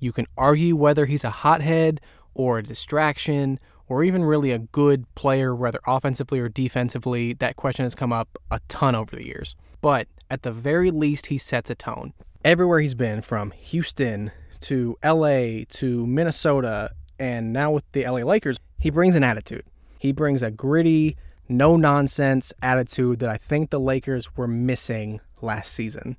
You 0.00 0.10
can 0.10 0.26
argue 0.36 0.74
whether 0.74 1.06
he's 1.06 1.24
a 1.24 1.30
hothead 1.30 2.00
or 2.34 2.58
a 2.58 2.62
distraction 2.64 3.60
or 3.88 4.02
even 4.02 4.24
really 4.24 4.50
a 4.50 4.58
good 4.58 5.12
player, 5.14 5.54
whether 5.54 5.80
offensively 5.86 6.40
or 6.40 6.48
defensively, 6.48 7.34
that 7.34 7.56
question 7.56 7.84
has 7.84 7.94
come 7.94 8.12
up 8.12 8.38
a 8.50 8.60
ton 8.68 8.94
over 8.94 9.14
the 9.14 9.26
years. 9.26 9.54
But 9.80 10.08
at 10.30 10.42
the 10.42 10.52
very 10.52 10.90
least, 10.90 11.26
he 11.26 11.38
sets 11.38 11.70
a 11.70 11.74
tone. 11.74 12.14
Everywhere 12.44 12.80
he's 12.80 12.94
been, 12.94 13.22
from 13.22 13.50
Houston 13.52 14.30
to 14.60 14.96
LA 15.04 15.64
to 15.68 16.06
Minnesota, 16.06 16.92
and 17.18 17.52
now 17.52 17.72
with 17.72 17.84
the 17.92 18.04
LA 18.04 18.20
Lakers, 18.20 18.58
he 18.78 18.90
brings 18.90 19.14
an 19.14 19.24
attitude. 19.24 19.64
He 19.98 20.12
brings 20.12 20.42
a 20.42 20.50
gritty, 20.50 21.16
no 21.48 21.76
nonsense 21.76 22.52
attitude 22.62 23.18
that 23.20 23.30
I 23.30 23.36
think 23.36 23.70
the 23.70 23.80
Lakers 23.80 24.36
were 24.36 24.48
missing 24.48 25.20
last 25.42 25.72
season. 25.72 26.16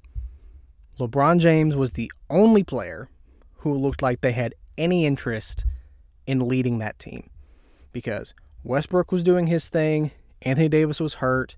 LeBron 1.00 1.40
James 1.40 1.76
was 1.76 1.94
the 1.94 2.12
only 2.30 2.64
player 2.64 3.10
who 3.58 3.74
looked 3.74 4.02
like 4.02 4.22
they 4.22 4.32
had 4.32 4.54
any 4.78 5.06
interest 5.06 5.66
in 6.28 6.48
leading 6.48 6.80
that 6.80 6.98
team 7.00 7.30
because 7.96 8.34
Westbrook 8.64 9.12
was 9.12 9.24
doing 9.24 9.48
his 9.48 9.70
thing, 9.70 10.12
Anthony 10.42 10.68
Davis 10.68 11.00
was 11.00 11.16
hurt, 11.16 11.56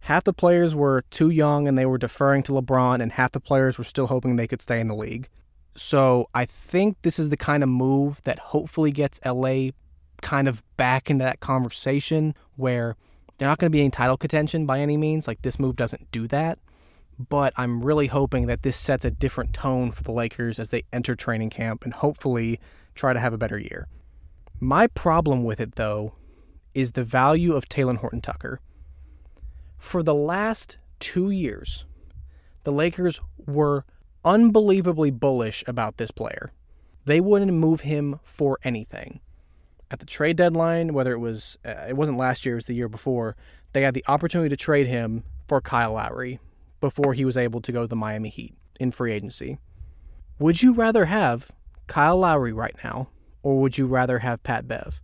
half 0.00 0.24
the 0.24 0.32
players 0.32 0.74
were 0.74 1.04
too 1.10 1.30
young 1.30 1.68
and 1.68 1.78
they 1.78 1.86
were 1.86 1.96
deferring 1.96 2.42
to 2.42 2.52
LeBron, 2.52 3.00
and 3.00 3.12
half 3.12 3.30
the 3.30 3.40
players 3.40 3.78
were 3.78 3.84
still 3.84 4.08
hoping 4.08 4.34
they 4.34 4.48
could 4.48 4.60
stay 4.60 4.80
in 4.80 4.88
the 4.88 4.94
league. 4.96 5.28
So 5.76 6.28
I 6.34 6.44
think 6.44 6.96
this 7.02 7.18
is 7.18 7.28
the 7.28 7.36
kind 7.36 7.62
of 7.62 7.68
move 7.68 8.20
that 8.24 8.38
hopefully 8.40 8.90
gets 8.90 9.20
LA 9.24 9.70
kind 10.22 10.48
of 10.48 10.62
back 10.76 11.08
into 11.08 11.24
that 11.24 11.38
conversation 11.38 12.34
where 12.56 12.96
They're 13.38 13.48
not 13.48 13.58
going 13.58 13.70
to 13.70 13.76
be 13.76 13.84
in 13.84 13.90
title 13.90 14.16
contention 14.16 14.66
by 14.66 14.80
any 14.80 14.96
means. 14.96 15.26
Like 15.26 15.42
this 15.42 15.58
move 15.58 15.76
doesn't 15.76 16.10
do 16.10 16.26
that. 16.28 16.58
But 17.18 17.52
I'm 17.56 17.82
really 17.82 18.08
hoping 18.08 18.46
that 18.46 18.62
this 18.62 18.76
sets 18.76 19.04
a 19.04 19.10
different 19.10 19.54
tone 19.54 19.90
for 19.90 20.02
the 20.02 20.12
Lakers 20.12 20.58
as 20.58 20.68
they 20.68 20.82
enter 20.92 21.14
training 21.16 21.50
camp 21.50 21.84
and 21.84 21.94
hopefully 21.94 22.60
try 22.94 23.12
to 23.12 23.20
have 23.20 23.32
a 23.32 23.38
better 23.38 23.58
year. 23.58 23.88
My 24.60 24.86
problem 24.86 25.44
with 25.44 25.60
it, 25.60 25.74
though, 25.74 26.14
is 26.72 26.92
the 26.92 27.04
value 27.04 27.54
of 27.54 27.68
Talen 27.68 27.98
Horton 27.98 28.22
Tucker. 28.22 28.60
For 29.78 30.02
the 30.02 30.14
last 30.14 30.78
two 30.98 31.30
years, 31.30 31.84
the 32.64 32.72
Lakers 32.72 33.20
were 33.46 33.84
unbelievably 34.24 35.10
bullish 35.12 35.62
about 35.66 35.98
this 35.98 36.10
player. 36.10 36.52
They 37.04 37.20
wouldn't 37.20 37.52
move 37.52 37.82
him 37.82 38.18
for 38.24 38.58
anything. 38.64 39.20
At 39.90 40.00
the 40.00 40.06
trade 40.06 40.36
deadline, 40.36 40.94
whether 40.94 41.12
it 41.12 41.18
was 41.18 41.58
uh, 41.64 41.86
it 41.88 41.96
wasn't 41.96 42.18
last 42.18 42.44
year, 42.44 42.54
it 42.54 42.56
was 42.56 42.66
the 42.66 42.74
year 42.74 42.88
before, 42.88 43.36
they 43.72 43.82
had 43.82 43.94
the 43.94 44.04
opportunity 44.08 44.48
to 44.48 44.56
trade 44.56 44.86
him 44.86 45.22
for 45.46 45.60
Kyle 45.60 45.92
Lowry 45.92 46.40
before 46.80 47.14
he 47.14 47.24
was 47.24 47.36
able 47.36 47.60
to 47.60 47.72
go 47.72 47.82
to 47.82 47.86
the 47.86 47.94
Miami 47.94 48.30
Heat 48.30 48.54
in 48.80 48.90
free 48.90 49.12
agency. 49.12 49.58
Would 50.38 50.62
you 50.62 50.72
rather 50.72 51.04
have 51.04 51.52
Kyle 51.86 52.18
Lowry 52.18 52.52
right 52.52 52.74
now 52.82 53.08
or 53.46 53.60
would 53.60 53.78
you 53.78 53.86
rather 53.86 54.18
have 54.18 54.42
Pat 54.42 54.66
Bev? 54.66 55.00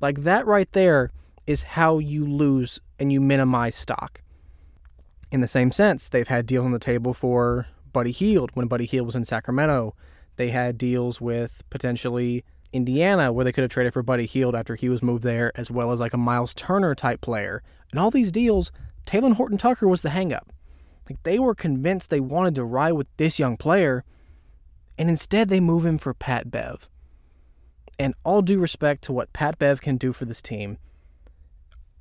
Like 0.00 0.22
that 0.22 0.46
right 0.46 0.72
there 0.72 1.10
is 1.46 1.62
how 1.62 1.98
you 1.98 2.24
lose 2.24 2.80
and 2.98 3.12
you 3.12 3.20
minimize 3.20 3.74
stock. 3.74 4.22
In 5.30 5.42
the 5.42 5.46
same 5.46 5.70
sense, 5.72 6.08
they've 6.08 6.26
had 6.26 6.46
deals 6.46 6.64
on 6.64 6.72
the 6.72 6.78
table 6.78 7.12
for 7.12 7.66
Buddy 7.92 8.12
Hield 8.12 8.50
when 8.54 8.66
Buddy 8.66 8.86
Hield 8.86 9.04
was 9.04 9.14
in 9.14 9.26
Sacramento. 9.26 9.94
They 10.36 10.48
had 10.48 10.78
deals 10.78 11.20
with 11.20 11.62
potentially 11.68 12.46
Indiana 12.72 13.30
where 13.30 13.44
they 13.44 13.52
could 13.52 13.64
have 13.64 13.70
traded 13.70 13.92
for 13.92 14.02
Buddy 14.02 14.24
Hield 14.24 14.54
after 14.54 14.74
he 14.74 14.88
was 14.88 15.02
moved 15.02 15.22
there, 15.22 15.52
as 15.54 15.70
well 15.70 15.92
as 15.92 16.00
like 16.00 16.14
a 16.14 16.16
Miles 16.16 16.54
Turner 16.54 16.94
type 16.94 17.20
player. 17.20 17.62
And 17.90 18.00
all 18.00 18.10
these 18.10 18.32
deals, 18.32 18.72
Talen 19.06 19.34
Horton 19.34 19.58
Tucker 19.58 19.86
was 19.86 20.00
the 20.00 20.08
hangup. 20.08 20.48
Like 21.10 21.22
they 21.24 21.38
were 21.38 21.54
convinced 21.54 22.08
they 22.08 22.20
wanted 22.20 22.54
to 22.54 22.64
ride 22.64 22.92
with 22.92 23.08
this 23.18 23.38
young 23.38 23.58
player, 23.58 24.02
and 24.98 25.08
instead 25.08 25.48
they 25.48 25.60
move 25.60 25.84
him 25.84 25.98
for 25.98 26.14
Pat 26.14 26.50
Bev. 26.50 26.88
And 27.98 28.14
all 28.24 28.42
due 28.42 28.58
respect 28.58 29.02
to 29.04 29.12
what 29.12 29.32
Pat 29.32 29.58
Bev 29.58 29.80
can 29.80 29.96
do 29.96 30.12
for 30.12 30.24
this 30.24 30.42
team, 30.42 30.78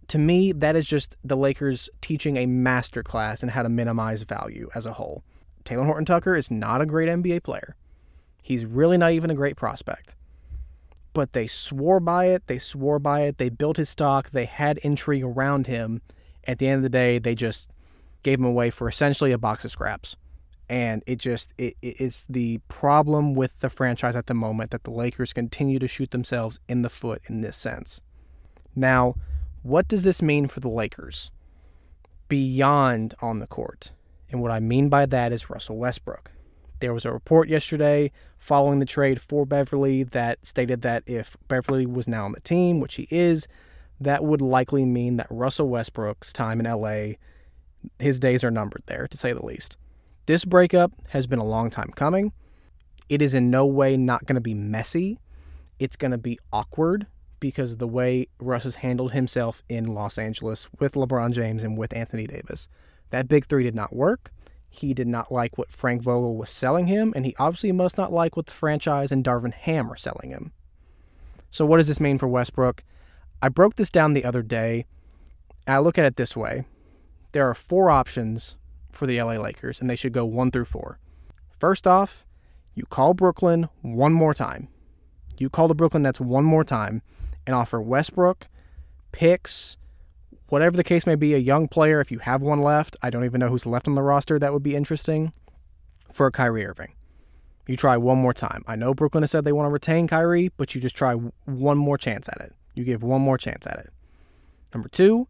to 0.09 0.17
me, 0.17 0.51
that 0.51 0.75
is 0.75 0.85
just 0.85 1.15
the 1.23 1.37
Lakers 1.37 1.89
teaching 2.01 2.37
a 2.37 2.45
masterclass 2.45 3.41
in 3.41 3.49
how 3.49 3.63
to 3.63 3.69
minimize 3.69 4.21
value 4.23 4.69
as 4.75 4.85
a 4.85 4.93
whole. 4.93 5.23
Talen 5.63 5.85
Horton 5.85 6.05
Tucker 6.05 6.35
is 6.35 6.51
not 6.51 6.81
a 6.81 6.85
great 6.85 7.09
NBA 7.09 7.43
player. 7.43 7.75
He's 8.43 8.65
really 8.65 8.97
not 8.97 9.13
even 9.13 9.31
a 9.31 9.35
great 9.35 9.55
prospect. 9.55 10.15
But 11.13 11.33
they 11.33 11.47
swore 11.47 11.99
by 11.99 12.25
it, 12.25 12.45
they 12.47 12.59
swore 12.59 12.99
by 12.99 13.21
it, 13.21 13.37
they 13.37 13.49
built 13.49 13.77
his 13.77 13.89
stock, 13.89 14.29
they 14.31 14.45
had 14.45 14.77
intrigue 14.79 15.23
around 15.23 15.65
him. 15.65 16.01
At 16.43 16.59
the 16.59 16.67
end 16.67 16.77
of 16.77 16.83
the 16.83 16.89
day, 16.89 17.17
they 17.17 17.33
just 17.33 17.69
gave 18.21 18.37
him 18.37 18.45
away 18.45 18.69
for 18.69 18.87
essentially 18.87 19.31
a 19.31 19.37
box 19.37 19.65
of 19.65 19.71
scraps 19.71 20.15
and 20.69 21.03
it 21.05 21.17
just 21.17 21.51
it, 21.57 21.75
it's 21.81 22.25
the 22.29 22.59
problem 22.67 23.35
with 23.35 23.59
the 23.59 23.69
franchise 23.69 24.15
at 24.15 24.27
the 24.27 24.33
moment 24.33 24.71
that 24.71 24.83
the 24.83 24.91
Lakers 24.91 25.33
continue 25.33 25.79
to 25.79 25.87
shoot 25.87 26.11
themselves 26.11 26.59
in 26.67 26.81
the 26.81 26.89
foot 26.89 27.21
in 27.27 27.41
this 27.41 27.57
sense. 27.57 28.01
Now, 28.75 29.15
what 29.63 29.87
does 29.87 30.03
this 30.03 30.21
mean 30.21 30.47
for 30.47 30.59
the 30.59 30.69
Lakers 30.69 31.31
beyond 32.27 33.13
on 33.21 33.39
the 33.39 33.47
court? 33.47 33.91
And 34.29 34.41
what 34.41 34.51
I 34.51 34.59
mean 34.59 34.89
by 34.89 35.05
that 35.05 35.31
is 35.31 35.49
Russell 35.49 35.77
Westbrook. 35.77 36.31
There 36.79 36.93
was 36.93 37.05
a 37.05 37.11
report 37.11 37.47
yesterday 37.47 38.11
following 38.37 38.79
the 38.79 38.85
trade 38.85 39.21
for 39.21 39.45
Beverley 39.45 40.03
that 40.03 40.45
stated 40.45 40.81
that 40.81 41.03
if 41.05 41.37
Beverley 41.47 41.85
was 41.85 42.07
now 42.07 42.25
on 42.25 42.33
the 42.33 42.41
team, 42.41 42.79
which 42.79 42.95
he 42.95 43.07
is, 43.09 43.47
that 43.99 44.23
would 44.23 44.41
likely 44.41 44.83
mean 44.83 45.17
that 45.17 45.27
Russell 45.29 45.69
Westbrook's 45.69 46.33
time 46.33 46.59
in 46.59 46.65
LA, 46.65 47.13
his 47.97 48.19
days 48.19 48.43
are 48.43 48.51
numbered 48.51 48.83
there, 48.87 49.07
to 49.07 49.17
say 49.17 49.31
the 49.31 49.45
least. 49.45 49.77
This 50.25 50.43
breakup 50.43 50.91
has 51.09 51.27
been 51.27 51.39
a 51.39 51.45
long 51.45 51.69
time 51.69 51.91
coming. 51.95 52.33
It 53.09 53.21
is 53.21 53.35
in 53.35 53.51
no 53.51 53.65
way 53.65 53.95
not 53.95 54.25
going 54.25 54.35
to 54.35 54.41
be 54.41 54.55
messy. 54.55 55.19
It's 55.77 55.95
going 55.95 56.11
to 56.11 56.17
be 56.17 56.39
awkward 56.51 57.05
because 57.39 57.73
of 57.73 57.77
the 57.77 57.87
way 57.87 58.27
Russ 58.39 58.63
has 58.63 58.75
handled 58.75 59.11
himself 59.11 59.61
in 59.69 59.93
Los 59.93 60.17
Angeles 60.17 60.67
with 60.79 60.93
LeBron 60.93 61.31
James 61.31 61.63
and 61.63 61.77
with 61.77 61.95
Anthony 61.95 62.25
Davis. 62.25 62.67
That 63.11 63.27
big 63.27 63.45
three 63.45 63.63
did 63.63 63.75
not 63.75 63.95
work. 63.95 64.31
He 64.67 64.95
did 64.95 65.07
not 65.07 65.31
like 65.31 65.57
what 65.57 65.71
Frank 65.71 66.01
Vogel 66.01 66.35
was 66.35 66.49
selling 66.49 66.87
him, 66.87 67.13
and 67.15 67.25
he 67.25 67.35
obviously 67.37 67.71
must 67.71 67.97
not 67.97 68.11
like 68.11 68.35
what 68.35 68.47
the 68.47 68.51
franchise 68.51 69.11
and 69.11 69.23
Darvin 69.23 69.53
Ham 69.53 69.91
are 69.91 69.95
selling 69.95 70.31
him. 70.31 70.51
So, 71.51 71.65
what 71.65 71.77
does 71.77 71.87
this 71.87 72.01
mean 72.01 72.17
for 72.17 72.27
Westbrook? 72.27 72.83
I 73.41 73.49
broke 73.49 73.75
this 73.75 73.91
down 73.91 74.13
the 74.13 74.25
other 74.25 74.41
day. 74.41 74.85
I 75.67 75.77
look 75.79 75.97
at 75.97 76.05
it 76.05 76.15
this 76.15 76.35
way 76.35 76.65
there 77.31 77.47
are 77.49 77.53
four 77.53 77.89
options 77.89 78.55
for 78.97 79.05
the 79.05 79.21
LA 79.21 79.33
Lakers, 79.33 79.81
and 79.81 79.89
they 79.89 79.95
should 79.95 80.13
go 80.13 80.25
one 80.25 80.51
through 80.51 80.65
four. 80.65 80.99
First 81.59 81.87
off, 81.87 82.25
you 82.73 82.83
call 82.85 83.13
Brooklyn 83.13 83.69
one 83.81 84.13
more 84.13 84.33
time. 84.33 84.67
You 85.37 85.49
call 85.49 85.67
the 85.67 85.75
Brooklyn 85.75 86.03
Nets 86.03 86.19
one 86.19 86.45
more 86.45 86.63
time 86.63 87.01
and 87.45 87.55
offer 87.55 87.81
Westbrook, 87.81 88.47
picks, 89.11 89.77
whatever 90.49 90.77
the 90.77 90.83
case 90.83 91.05
may 91.05 91.15
be, 91.15 91.33
a 91.33 91.39
young 91.39 91.67
player, 91.67 91.99
if 92.01 92.11
you 92.11 92.19
have 92.19 92.41
one 92.41 92.61
left. 92.61 92.95
I 93.01 93.09
don't 93.09 93.25
even 93.25 93.39
know 93.39 93.49
who's 93.49 93.65
left 93.65 93.87
on 93.87 93.95
the 93.95 94.01
roster 94.01 94.39
that 94.39 94.53
would 94.53 94.63
be 94.63 94.75
interesting 94.75 95.33
for 96.11 96.29
Kyrie 96.31 96.65
Irving. 96.65 96.93
You 97.67 97.75
try 97.75 97.97
one 97.97 98.19
more 98.19 98.33
time. 98.33 98.63
I 98.67 98.75
know 98.75 98.93
Brooklyn 98.93 99.23
has 99.23 99.31
said 99.31 99.43
they 99.43 99.51
want 99.51 99.67
to 99.67 99.71
retain 99.71 100.07
Kyrie, 100.07 100.51
but 100.55 100.75
you 100.75 100.81
just 100.81 100.95
try 100.95 101.13
one 101.13 101.77
more 101.77 101.97
chance 101.97 102.29
at 102.29 102.39
it. 102.41 102.53
You 102.75 102.83
give 102.83 103.03
one 103.03 103.21
more 103.21 103.37
chance 103.37 103.65
at 103.65 103.79
it. 103.79 103.91
Number 104.73 104.87
two, 104.87 105.27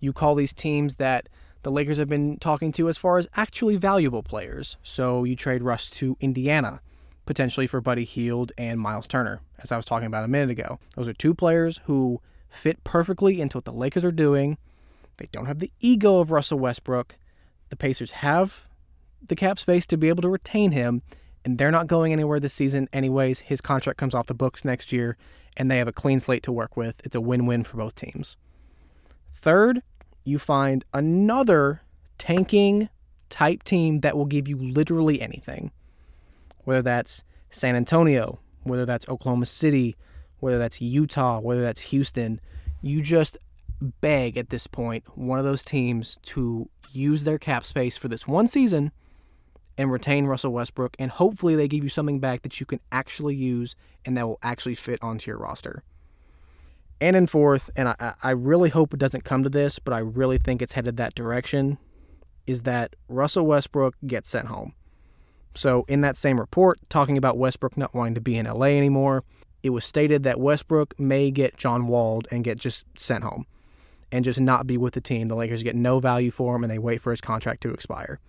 you 0.00 0.12
call 0.12 0.34
these 0.34 0.52
teams 0.52 0.96
that 0.96 1.28
the 1.62 1.70
Lakers 1.70 1.98
have 1.98 2.08
been 2.08 2.38
talking 2.38 2.72
to 2.72 2.88
as 2.88 2.96
far 2.96 3.18
as 3.18 3.28
actually 3.34 3.76
valuable 3.76 4.22
players. 4.22 4.76
So 4.82 5.24
you 5.24 5.36
trade 5.36 5.62
Russ 5.62 5.90
to 5.90 6.16
Indiana, 6.20 6.80
potentially 7.26 7.66
for 7.66 7.80
Buddy 7.80 8.04
Hield 8.04 8.52
and 8.56 8.80
Miles 8.80 9.06
Turner, 9.06 9.40
as 9.58 9.72
I 9.72 9.76
was 9.76 9.86
talking 9.86 10.06
about 10.06 10.24
a 10.24 10.28
minute 10.28 10.50
ago. 10.50 10.78
Those 10.94 11.08
are 11.08 11.12
two 11.12 11.34
players 11.34 11.80
who 11.84 12.20
fit 12.48 12.82
perfectly 12.84 13.40
into 13.40 13.56
what 13.56 13.64
the 13.64 13.72
Lakers 13.72 14.04
are 14.04 14.12
doing. 14.12 14.56
They 15.18 15.26
don't 15.32 15.46
have 15.46 15.58
the 15.58 15.72
ego 15.80 16.20
of 16.20 16.30
Russell 16.30 16.58
Westbrook. 16.58 17.16
The 17.70 17.76
Pacers 17.76 18.12
have 18.12 18.68
the 19.26 19.36
cap 19.36 19.58
space 19.58 19.86
to 19.88 19.96
be 19.96 20.08
able 20.08 20.22
to 20.22 20.28
retain 20.28 20.72
him, 20.72 21.02
and 21.44 21.58
they're 21.58 21.70
not 21.70 21.86
going 21.86 22.12
anywhere 22.12 22.40
this 22.40 22.54
season, 22.54 22.88
anyways. 22.92 23.40
His 23.40 23.60
contract 23.60 23.98
comes 23.98 24.14
off 24.14 24.26
the 24.26 24.34
books 24.34 24.64
next 24.64 24.92
year, 24.92 25.16
and 25.56 25.70
they 25.70 25.78
have 25.78 25.88
a 25.88 25.92
clean 25.92 26.20
slate 26.20 26.44
to 26.44 26.52
work 26.52 26.76
with. 26.76 27.00
It's 27.04 27.16
a 27.16 27.20
win 27.20 27.46
win 27.46 27.64
for 27.64 27.76
both 27.76 27.94
teams. 27.94 28.36
Third, 29.32 29.82
you 30.28 30.38
find 30.38 30.84
another 30.92 31.82
tanking 32.18 32.88
type 33.28 33.62
team 33.62 34.00
that 34.00 34.16
will 34.16 34.26
give 34.26 34.48
you 34.48 34.56
literally 34.56 35.20
anything. 35.20 35.70
Whether 36.64 36.82
that's 36.82 37.24
San 37.50 37.74
Antonio, 37.74 38.38
whether 38.62 38.84
that's 38.84 39.08
Oklahoma 39.08 39.46
City, 39.46 39.96
whether 40.40 40.58
that's 40.58 40.80
Utah, 40.80 41.40
whether 41.40 41.62
that's 41.62 41.80
Houston, 41.80 42.40
you 42.82 43.02
just 43.02 43.36
beg 44.00 44.36
at 44.36 44.50
this 44.50 44.66
point 44.66 45.04
one 45.16 45.38
of 45.38 45.44
those 45.44 45.64
teams 45.64 46.18
to 46.22 46.68
use 46.92 47.24
their 47.24 47.38
cap 47.38 47.64
space 47.64 47.96
for 47.96 48.08
this 48.08 48.26
one 48.26 48.46
season 48.46 48.92
and 49.76 49.92
retain 49.92 50.26
Russell 50.26 50.52
Westbrook, 50.52 50.96
and 50.98 51.10
hopefully 51.10 51.54
they 51.54 51.68
give 51.68 51.84
you 51.84 51.90
something 51.90 52.18
back 52.18 52.42
that 52.42 52.58
you 52.58 52.66
can 52.66 52.80
actually 52.90 53.36
use 53.36 53.76
and 54.04 54.16
that 54.16 54.26
will 54.26 54.40
actually 54.42 54.74
fit 54.74 54.98
onto 55.00 55.30
your 55.30 55.38
roster 55.38 55.84
and 57.00 57.16
in 57.16 57.26
fourth, 57.26 57.70
and 57.76 57.88
I, 57.88 58.14
I 58.22 58.30
really 58.30 58.70
hope 58.70 58.92
it 58.92 59.00
doesn't 59.00 59.24
come 59.24 59.42
to 59.42 59.48
this, 59.48 59.78
but 59.78 59.94
I 59.94 59.98
really 59.98 60.38
think 60.38 60.60
it's 60.60 60.72
headed 60.72 60.96
that 60.96 61.14
direction, 61.14 61.78
is 62.46 62.62
that 62.62 62.96
Russell 63.08 63.46
Westbrook 63.46 63.94
gets 64.06 64.28
sent 64.28 64.48
home. 64.48 64.74
So, 65.54 65.84
in 65.88 66.02
that 66.02 66.16
same 66.16 66.38
report, 66.38 66.78
talking 66.88 67.18
about 67.18 67.38
Westbrook 67.38 67.76
not 67.76 67.94
wanting 67.94 68.14
to 68.14 68.20
be 68.20 68.36
in 68.36 68.46
LA 68.46 68.66
anymore, 68.66 69.24
it 69.62 69.70
was 69.70 69.84
stated 69.84 70.22
that 70.22 70.40
Westbrook 70.40 70.98
may 70.98 71.30
get 71.30 71.56
John 71.56 71.88
Walled 71.88 72.28
and 72.30 72.44
get 72.44 72.58
just 72.58 72.84
sent 72.96 73.24
home 73.24 73.46
and 74.12 74.24
just 74.24 74.40
not 74.40 74.66
be 74.66 74.76
with 74.76 74.94
the 74.94 75.00
team. 75.00 75.28
The 75.28 75.34
Lakers 75.34 75.62
get 75.62 75.76
no 75.76 76.00
value 76.00 76.30
for 76.30 76.54
him 76.54 76.64
and 76.64 76.70
they 76.70 76.78
wait 76.78 77.02
for 77.02 77.10
his 77.10 77.20
contract 77.20 77.62
to 77.62 77.72
expire. 77.72 78.20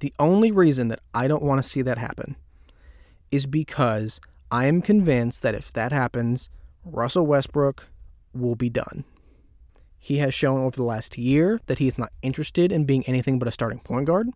The 0.00 0.12
only 0.18 0.50
reason 0.50 0.88
that 0.88 1.00
I 1.14 1.28
don't 1.28 1.42
want 1.42 1.62
to 1.62 1.68
see 1.68 1.82
that 1.82 1.98
happen 1.98 2.36
is 3.30 3.46
because 3.46 4.20
I 4.50 4.66
am 4.66 4.82
convinced 4.82 5.42
that 5.42 5.54
if 5.54 5.72
that 5.72 5.92
happens, 5.92 6.48
Russell 6.86 7.26
Westbrook 7.26 7.88
will 8.32 8.54
be 8.54 8.70
done. 8.70 9.04
He 9.98 10.18
has 10.18 10.32
shown 10.32 10.60
over 10.60 10.76
the 10.76 10.84
last 10.84 11.18
year 11.18 11.60
that 11.66 11.78
he 11.78 11.88
is 11.88 11.98
not 11.98 12.12
interested 12.22 12.70
in 12.70 12.84
being 12.84 13.02
anything 13.06 13.40
but 13.40 13.48
a 13.48 13.52
starting 13.52 13.80
point 13.80 14.06
guard. 14.06 14.28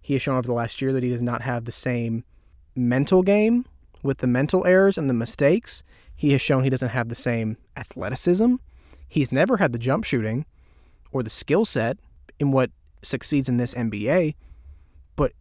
He 0.00 0.14
has 0.14 0.22
shown 0.22 0.36
over 0.36 0.48
the 0.48 0.52
last 0.52 0.82
year 0.82 0.92
that 0.92 1.04
he 1.04 1.10
does 1.10 1.22
not 1.22 1.42
have 1.42 1.64
the 1.64 1.72
same 1.72 2.24
mental 2.74 3.22
game 3.22 3.66
with 4.02 4.18
the 4.18 4.26
mental 4.26 4.66
errors 4.66 4.98
and 4.98 5.08
the 5.08 5.14
mistakes. 5.14 5.84
He 6.16 6.32
has 6.32 6.42
shown 6.42 6.64
he 6.64 6.70
doesn't 6.70 6.88
have 6.88 7.08
the 7.08 7.14
same 7.14 7.56
athleticism. 7.76 8.56
He's 9.06 9.30
never 9.30 9.58
had 9.58 9.72
the 9.72 9.78
jump 9.78 10.04
shooting 10.04 10.46
or 11.12 11.22
the 11.22 11.30
skill 11.30 11.64
set 11.64 11.98
in 12.40 12.50
what 12.50 12.72
succeeds 13.02 13.48
in 13.48 13.58
this 13.58 13.74
NBA. 13.74 14.34
But 15.14 15.34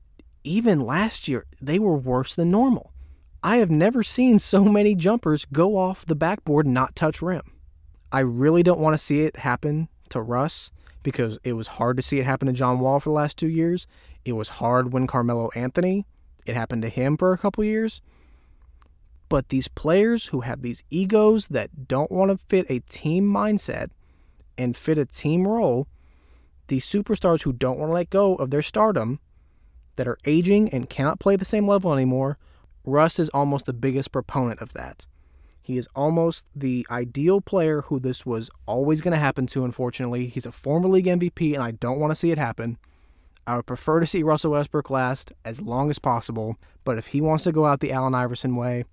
even 0.44 0.80
last 0.80 1.28
year, 1.28 1.46
they 1.60 1.80
were 1.80 1.98
worse 1.98 2.36
than 2.36 2.52
normal. 2.52 2.92
I 3.42 3.58
have 3.58 3.72
never 3.72 4.04
seen 4.04 4.40
so 4.40 4.66
many 4.66 4.96
jumpers 4.96 5.46
go 5.46 5.78
off 5.78 6.06
the 6.06 6.16
backboard 6.16 6.66
and 6.66 6.74
not 6.74 6.96
touch 6.96 7.22
rim. 7.22 7.44
I 8.12 8.20
really 8.20 8.64
don't 8.64 8.80
want 8.80 8.96
to 8.96 8.98
see 8.98 9.22
it 9.22 9.38
happen 9.38 9.88
to 10.10 10.22
Russ 10.22 10.72
because 11.04 11.40
it 11.44 11.54
was 11.54 11.68
hard 11.68 11.96
to 11.98 12.04
see 12.04 12.20
it 12.20 12.26
happen 12.26 12.48
to 12.48 12.54
John 12.54 12.80
Wall 12.80 13.00
for 13.00 13.10
the 13.10 13.16
last 13.16 13.38
two 13.38 13.48
years. 13.48 13.88
It 14.26 14.34
was 14.34 14.50
hard 14.50 14.92
when 14.92 15.08
Carmelo 15.08 15.50
Anthony, 15.56 16.06
it 16.46 16.56
happened 16.56 16.82
to 16.82 16.90
him 16.90 17.16
for 17.16 17.32
a 17.32 17.38
couple 17.38 17.64
years. 17.64 18.02
But 19.30 19.50
these 19.50 19.68
players 19.68 20.26
who 20.26 20.42
have 20.42 20.62
these 20.62 20.84
egos 20.90 21.48
that 21.50 21.88
don't 21.88 22.12
want 22.12 22.32
to 22.32 22.46
fit 22.48 22.66
a 22.68 22.80
team 22.80 23.26
mindset 23.26 23.90
and 24.58 24.76
fit 24.76 24.98
a 24.98 25.06
team 25.06 25.48
role, 25.48 25.88
these 26.68 26.86
superstars 26.86 27.44
who 27.44 27.54
don't 27.54 27.80
want 27.80 27.92
to 27.92 27.94
let 27.94 28.10
go 28.10 28.36
of 28.36 28.50
their 28.50 28.62
stardom, 28.62 29.20
that 29.96 30.08
are 30.08 30.18
aging 30.26 30.70
and 30.70 30.90
cannot 30.90 31.20
play 31.20 31.36
the 31.36 31.46
same 31.46 31.68
level 31.68 31.94
anymore, 31.94 32.38
Russ 32.84 33.20
is 33.20 33.30
almost 33.30 33.66
the 33.66 33.74
biggest 33.74 34.12
proponent 34.12 34.62
of 34.62 34.74
that. 34.74 35.06
He 35.62 35.78
is 35.78 35.88
almost 35.96 36.48
the 36.56 36.86
ideal 36.90 37.42
player 37.42 37.82
who 37.82 38.00
this 38.00 38.26
was 38.26 38.50
always 38.66 39.02
going 39.02 39.12
to 39.12 39.20
happen 39.20 39.46
to, 39.48 39.66
unfortunately. 39.66 40.28
He's 40.28 40.46
a 40.46 40.52
former 40.52 40.90
league 40.90 41.06
MVP, 41.06 41.54
and 41.54 41.62
I 41.62 41.72
don't 41.72 42.00
want 42.00 42.12
to 42.12 42.16
see 42.16 42.32
it 42.32 42.38
happen. 42.38 42.78
I 43.46 43.56
would 43.56 43.68
prefer 43.68 44.00
to 44.00 44.08
see 44.08 44.24
Russell 44.24 44.52
Westbrook 44.52 44.90
last 44.90 45.32
as 45.46 45.62
long 45.62 45.90
as 45.90 46.00
possible, 46.00 46.58
but 46.84 46.98
if 46.98 47.08
he 47.08 47.22
wants 47.22 47.44
to 47.44 47.52
go 47.52 47.66
out 47.66 47.80
the 47.82 47.92
Allen 47.92 48.16
Iverson 48.16 48.56
way, 48.56 48.86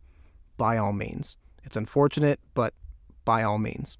by 0.56 0.76
all 0.76 0.92
means. 0.92 1.36
It's 1.64 1.76
unfortunate, 1.76 2.40
but 2.54 2.74
by 3.24 3.42
all 3.42 3.58
means. 3.58 3.98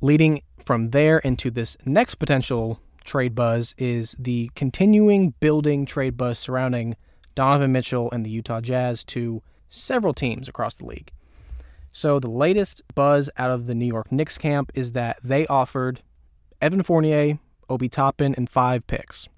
Leading 0.00 0.42
from 0.64 0.90
there 0.90 1.18
into 1.18 1.50
this 1.50 1.76
next 1.84 2.16
potential 2.16 2.80
trade 3.04 3.34
buzz 3.34 3.74
is 3.78 4.14
the 4.18 4.50
continuing 4.54 5.34
building 5.40 5.86
trade 5.86 6.16
buzz 6.16 6.38
surrounding 6.38 6.96
Donovan 7.38 7.70
Mitchell 7.70 8.10
and 8.10 8.26
the 8.26 8.30
Utah 8.30 8.60
Jazz 8.60 9.04
to 9.04 9.44
several 9.70 10.12
teams 10.12 10.48
across 10.48 10.74
the 10.74 10.84
league. 10.84 11.12
So 11.92 12.18
the 12.18 12.28
latest 12.28 12.82
buzz 12.96 13.30
out 13.36 13.52
of 13.52 13.68
the 13.68 13.76
New 13.76 13.86
York 13.86 14.10
Knicks 14.10 14.36
camp 14.36 14.72
is 14.74 14.90
that 14.90 15.20
they 15.22 15.46
offered 15.46 16.02
Evan 16.60 16.82
Fournier, 16.82 17.38
Obi 17.70 17.88
Toppin, 17.88 18.34
and 18.34 18.50
five 18.50 18.84
picks. 18.88 19.28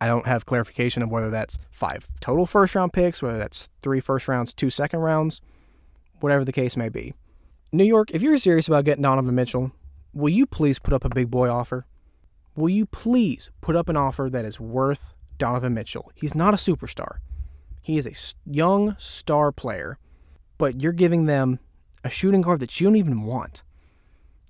I 0.00 0.08
don't 0.08 0.26
have 0.26 0.46
clarification 0.46 1.00
of 1.04 1.12
whether 1.12 1.30
that's 1.30 1.56
five 1.70 2.08
total 2.20 2.44
first 2.44 2.74
round 2.74 2.92
picks, 2.92 3.22
whether 3.22 3.38
that's 3.38 3.68
three 3.82 4.00
first 4.00 4.26
rounds, 4.26 4.52
two 4.52 4.68
second 4.68 4.98
rounds, 4.98 5.40
whatever 6.18 6.44
the 6.44 6.50
case 6.50 6.76
may 6.76 6.88
be. 6.88 7.14
New 7.70 7.84
York, 7.84 8.10
if 8.10 8.20
you're 8.20 8.36
serious 8.36 8.66
about 8.66 8.84
getting 8.84 9.02
Donovan 9.02 9.36
Mitchell, 9.36 9.70
will 10.12 10.28
you 10.28 10.44
please 10.44 10.80
put 10.80 10.92
up 10.92 11.04
a 11.04 11.08
big 11.08 11.30
boy 11.30 11.48
offer? 11.48 11.86
Will 12.56 12.70
you 12.70 12.84
please 12.84 13.50
put 13.60 13.76
up 13.76 13.88
an 13.88 13.96
offer 13.96 14.28
that 14.28 14.44
is 14.44 14.58
worth 14.58 15.14
Donovan 15.38 15.72
Mitchell? 15.72 16.10
He's 16.16 16.34
not 16.34 16.52
a 16.52 16.56
superstar. 16.56 17.18
He 17.84 17.98
is 17.98 18.06
a 18.06 18.50
young 18.50 18.96
star 18.98 19.52
player, 19.52 19.98
but 20.56 20.80
you're 20.80 20.90
giving 20.90 21.26
them 21.26 21.58
a 22.02 22.08
shooting 22.08 22.40
guard 22.40 22.60
that 22.60 22.80
you 22.80 22.86
don't 22.86 22.96
even 22.96 23.24
want. 23.24 23.62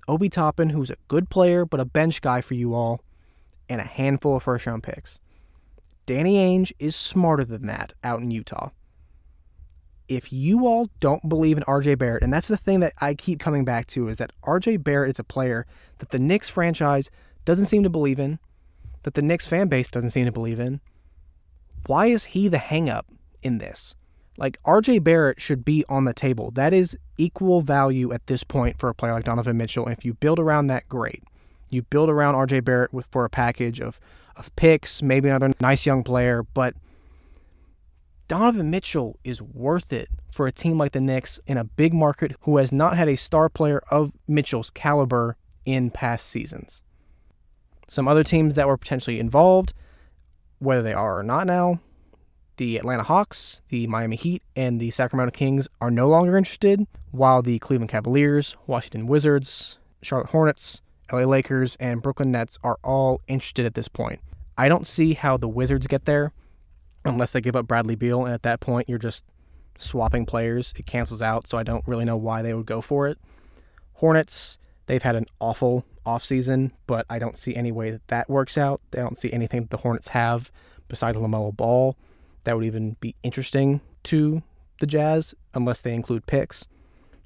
Obi 0.07 0.29
Toppin, 0.29 0.69
who's 0.69 0.89
a 0.89 0.95
good 1.09 1.29
player 1.29 1.65
but 1.65 1.81
a 1.81 1.85
bench 1.85 2.21
guy 2.21 2.39
for 2.39 2.53
you 2.53 2.73
all, 2.73 3.01
and 3.67 3.81
a 3.81 3.83
handful 3.83 4.37
of 4.37 4.43
first 4.43 4.65
round 4.65 4.83
picks. 4.83 5.19
Danny 6.05 6.35
Ainge 6.35 6.71
is 6.79 6.95
smarter 6.95 7.43
than 7.43 7.67
that 7.67 7.91
out 8.05 8.21
in 8.21 8.31
Utah. 8.31 8.69
If 10.07 10.31
you 10.31 10.65
all 10.65 10.89
don't 11.01 11.27
believe 11.27 11.57
in 11.57 11.63
RJ 11.63 11.97
Barrett, 11.97 12.23
and 12.23 12.31
that's 12.31 12.47
the 12.47 12.55
thing 12.55 12.79
that 12.79 12.93
I 13.01 13.15
keep 13.15 13.41
coming 13.41 13.65
back 13.65 13.85
to, 13.87 14.07
is 14.07 14.15
that 14.15 14.31
RJ 14.43 14.81
Barrett 14.81 15.11
is 15.11 15.19
a 15.19 15.25
player 15.25 15.65
that 15.97 16.11
the 16.11 16.19
Knicks 16.19 16.47
franchise 16.47 17.11
doesn't 17.43 17.65
seem 17.65 17.83
to 17.83 17.89
believe 17.89 18.17
in, 18.17 18.39
that 19.03 19.13
the 19.13 19.21
Knicks 19.21 19.45
fan 19.45 19.67
base 19.67 19.89
doesn't 19.89 20.11
seem 20.11 20.23
to 20.23 20.31
believe 20.31 20.61
in. 20.61 20.79
Why 21.87 22.05
is 22.05 22.23
he 22.23 22.47
the 22.47 22.57
hangup 22.59 23.03
in 23.45 23.59
this? 23.59 23.95
Like 24.37 24.61
RJ 24.63 25.03
Barrett 25.03 25.39
should 25.39 25.63
be 25.63 25.85
on 25.87 26.03
the 26.03 26.13
table. 26.13 26.51
That 26.51 26.73
is 26.73 26.97
equal 27.17 27.61
value 27.61 28.11
at 28.11 28.27
this 28.27 28.43
point 28.43 28.77
for 28.77 28.89
a 28.89 28.93
player 28.93 29.13
like 29.13 29.23
Donovan 29.23 29.55
Mitchell. 29.55 29.85
And 29.85 29.97
if 29.97 30.03
you 30.03 30.15
build 30.15 30.39
around 30.39 30.67
that, 30.67 30.89
great. 30.89 31.23
You 31.69 31.83
build 31.83 32.09
around 32.09 32.35
RJ 32.35 32.65
Barrett 32.65 32.93
with 32.93 33.05
for 33.05 33.23
a 33.23 33.29
package 33.29 33.79
of 33.79 33.99
of 34.35 34.53
picks, 34.57 35.01
maybe 35.01 35.29
another 35.29 35.53
nice 35.61 35.85
young 35.85 36.03
player, 36.03 36.43
but 36.43 36.75
Donovan 38.27 38.69
Mitchell 38.69 39.17
is 39.23 39.41
worth 39.41 39.93
it 39.93 40.09
for 40.31 40.45
a 40.47 40.51
team 40.51 40.77
like 40.77 40.91
the 40.91 40.99
Knicks 40.99 41.39
in 41.47 41.57
a 41.57 41.63
big 41.63 41.93
market 41.93 42.35
who 42.41 42.57
has 42.57 42.73
not 42.73 42.97
had 42.97 43.07
a 43.07 43.15
star 43.15 43.47
player 43.47 43.81
of 43.89 44.11
Mitchell's 44.27 44.69
caliber 44.71 45.37
in 45.65 45.89
past 45.89 46.27
seasons. 46.27 46.81
Some 47.87 48.07
other 48.07 48.23
teams 48.23 48.55
that 48.55 48.67
were 48.67 48.77
potentially 48.77 49.19
involved, 49.19 49.73
whether 50.59 50.81
they 50.81 50.93
are 50.93 51.19
or 51.19 51.23
not 51.23 51.47
now, 51.47 51.79
the 52.57 52.77
Atlanta 52.77 53.03
Hawks, 53.03 53.61
the 53.69 53.87
Miami 53.87 54.15
Heat, 54.15 54.43
and 54.55 54.79
the 54.79 54.91
Sacramento 54.91 55.31
Kings 55.31 55.67
are 55.81 55.91
no 55.91 56.07
longer 56.07 56.37
interested, 56.37 56.85
while 57.11 57.41
the 57.41 57.59
Cleveland 57.59 57.89
Cavaliers, 57.89 58.55
Washington 58.67 59.07
Wizards, 59.07 59.77
Charlotte 60.01 60.29
Hornets, 60.29 60.81
LA 61.11 61.19
Lakers, 61.19 61.75
and 61.79 62.01
Brooklyn 62.01 62.31
Nets 62.31 62.57
are 62.63 62.77
all 62.83 63.21
interested 63.27 63.65
at 63.65 63.73
this 63.73 63.87
point. 63.87 64.19
I 64.57 64.69
don't 64.69 64.87
see 64.87 65.13
how 65.13 65.37
the 65.37 65.47
Wizards 65.47 65.87
get 65.87 66.05
there 66.05 66.31
unless 67.03 67.31
they 67.31 67.41
give 67.41 67.55
up 67.55 67.67
Bradley 67.67 67.95
Beal, 67.95 68.25
and 68.25 68.33
at 68.33 68.43
that 68.43 68.59
point, 68.59 68.89
you're 68.89 68.97
just 68.97 69.23
swapping 69.77 70.25
players. 70.25 70.73
It 70.77 70.85
cancels 70.85 71.21
out, 71.21 71.47
so 71.47 71.57
I 71.57 71.63
don't 71.63 71.87
really 71.87 72.05
know 72.05 72.17
why 72.17 72.41
they 72.41 72.53
would 72.53 72.65
go 72.65 72.81
for 72.81 73.07
it. 73.07 73.17
Hornets, 73.95 74.57
they've 74.87 75.03
had 75.03 75.15
an 75.15 75.25
awful 75.39 75.85
offseason, 76.05 76.71
but 76.87 77.05
I 77.09 77.19
don't 77.19 77.37
see 77.37 77.55
any 77.55 77.71
way 77.71 77.91
that 77.91 78.07
that 78.07 78.29
works 78.29 78.57
out. 78.57 78.81
I 78.93 78.97
don't 78.97 79.19
see 79.19 79.31
anything 79.31 79.61
that 79.61 79.69
the 79.69 79.77
Hornets 79.77 80.09
have 80.09 80.51
besides 80.87 81.17
LaMelo 81.17 81.55
Ball 81.55 81.95
that 82.45 82.55
would 82.55 82.65
even 82.65 82.95
be 82.99 83.15
interesting 83.23 83.81
to 84.03 84.41
the 84.79 84.87
Jazz 84.87 85.35
unless 85.53 85.81
they 85.81 85.93
include 85.93 86.25
picks. 86.25 86.65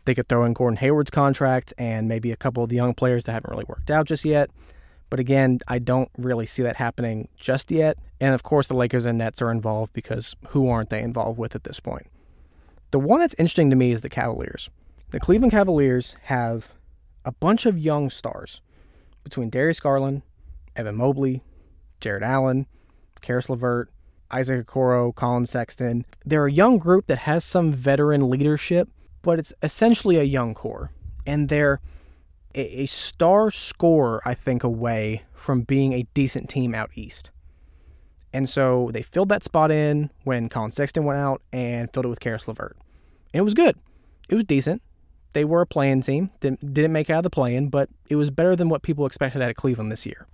They 0.05 0.15
could 0.15 0.27
throw 0.27 0.45
in 0.45 0.53
Gordon 0.53 0.77
Hayward's 0.77 1.12
contract 1.12 1.73
and 1.77 2.08
maybe 2.08 2.32
a 2.32 2.38
couple 2.38 2.63
of 2.63 2.69
the 2.69 2.75
young 2.75 2.93
players 2.93 3.25
that 3.25 3.34
haven't 3.34 3.51
really 3.51 3.65
worked 3.67 3.91
out 3.91 4.08
just 4.08 4.25
yet. 4.25 4.49
But 5.10 5.19
again, 5.19 5.60
I 5.67 5.79
don't 5.79 6.10
really 6.17 6.45
see 6.45 6.63
that 6.63 6.77
happening 6.77 7.29
just 7.38 7.71
yet. 7.71 7.97
And 8.19 8.34
of 8.34 8.43
course, 8.43 8.67
the 8.67 8.75
Lakers 8.75 9.05
and 9.05 9.17
Nets 9.17 9.41
are 9.41 9.51
involved 9.51 9.93
because 9.93 10.36
who 10.49 10.69
aren't 10.69 10.89
they 10.89 11.01
involved 11.01 11.38
with 11.38 11.55
at 11.55 11.63
this 11.63 11.79
point? 11.79 12.08
The 12.91 12.99
one 12.99 13.19
that's 13.19 13.36
interesting 13.38 13.69
to 13.69 13.75
me 13.75 13.91
is 13.91 14.01
the 14.01 14.10
Cavaliers. 14.10 14.69
The 15.12 15.19
Cleveland 15.19 15.51
Cavaliers 15.51 16.15
have 16.23 16.71
a 17.25 17.32
bunch 17.32 17.65
of 17.65 17.77
young 17.77 18.10
stars 18.10 18.62
between 19.23 19.49
Darius 19.49 19.79
Garland, 19.79 20.21
Evan 20.75 20.95
Mobley, 20.95 21.43
Jarrett 21.99 22.23
Allen, 22.23 22.67
Caris 23.21 23.49
LeVert, 23.49 23.91
Isaac 24.32 24.68
Okoro, 24.68 25.13
Collin 25.13 25.46
Sexton. 25.46 26.06
They're 26.26 26.46
a 26.46 26.52
young 26.52 26.78
group 26.78 27.08
that 27.08 27.20
has 27.20 27.44
some 27.44 27.72
veteran 27.72 28.30
leadership, 28.30 28.89
but 29.22 29.39
it's 29.39 29.54
essentially 29.63 30.18
a 30.18 30.24
young 30.24 30.54
core. 30.54 30.92
And 31.26 31.50
they're 31.50 31.80
a, 32.56 32.86
star 32.88 33.52
scorer, 33.52 34.22
I 34.26 34.34
think, 34.34 34.63
away 34.63 35.24
from 35.34 35.62
being 35.62 35.94
a 35.94 36.08
decent 36.13 36.50
team 36.50 36.74
out 36.74 36.89
east. 36.96 37.32
And 38.34 38.48
so 38.50 38.89
they 38.94 39.02
filled 39.02 39.30
that 39.30 39.44
spot 39.44 39.72
in 39.72 40.10
when 40.24 40.50
Collin 40.50 40.72
Sexton 40.72 41.04
went 41.04 41.20
out 41.20 41.42
and 41.52 41.92
filled 41.92 42.06
it 42.06 42.10
with 42.10 42.20
Caris 42.20 42.48
LeVert. 42.48 42.78
And 43.34 43.39
it 43.39 43.44
was 43.44 43.54
good. 43.54 43.78
It 44.30 44.36
was 44.36 44.44
decent. 44.46 44.82
They 45.34 45.46
were 45.46 45.62
a 45.62 45.68
play-in 45.68 46.02
team. 46.02 46.32
Didn't, 46.39 46.74
didn't 46.74 46.92
make 46.92 47.10
out 47.10 47.20
of 47.20 47.24
the 47.24 47.30
play-in, 47.30 47.70
but 47.70 47.89
it 48.08 48.15
was 48.15 48.30
better 48.32 48.56
than 48.56 48.70
what 48.70 48.82
people 48.82 49.06
expected 49.06 49.42
out 49.42 49.50
of 49.50 49.56
Cleveland 49.56 49.92
this 49.92 50.06
year. 50.06 50.28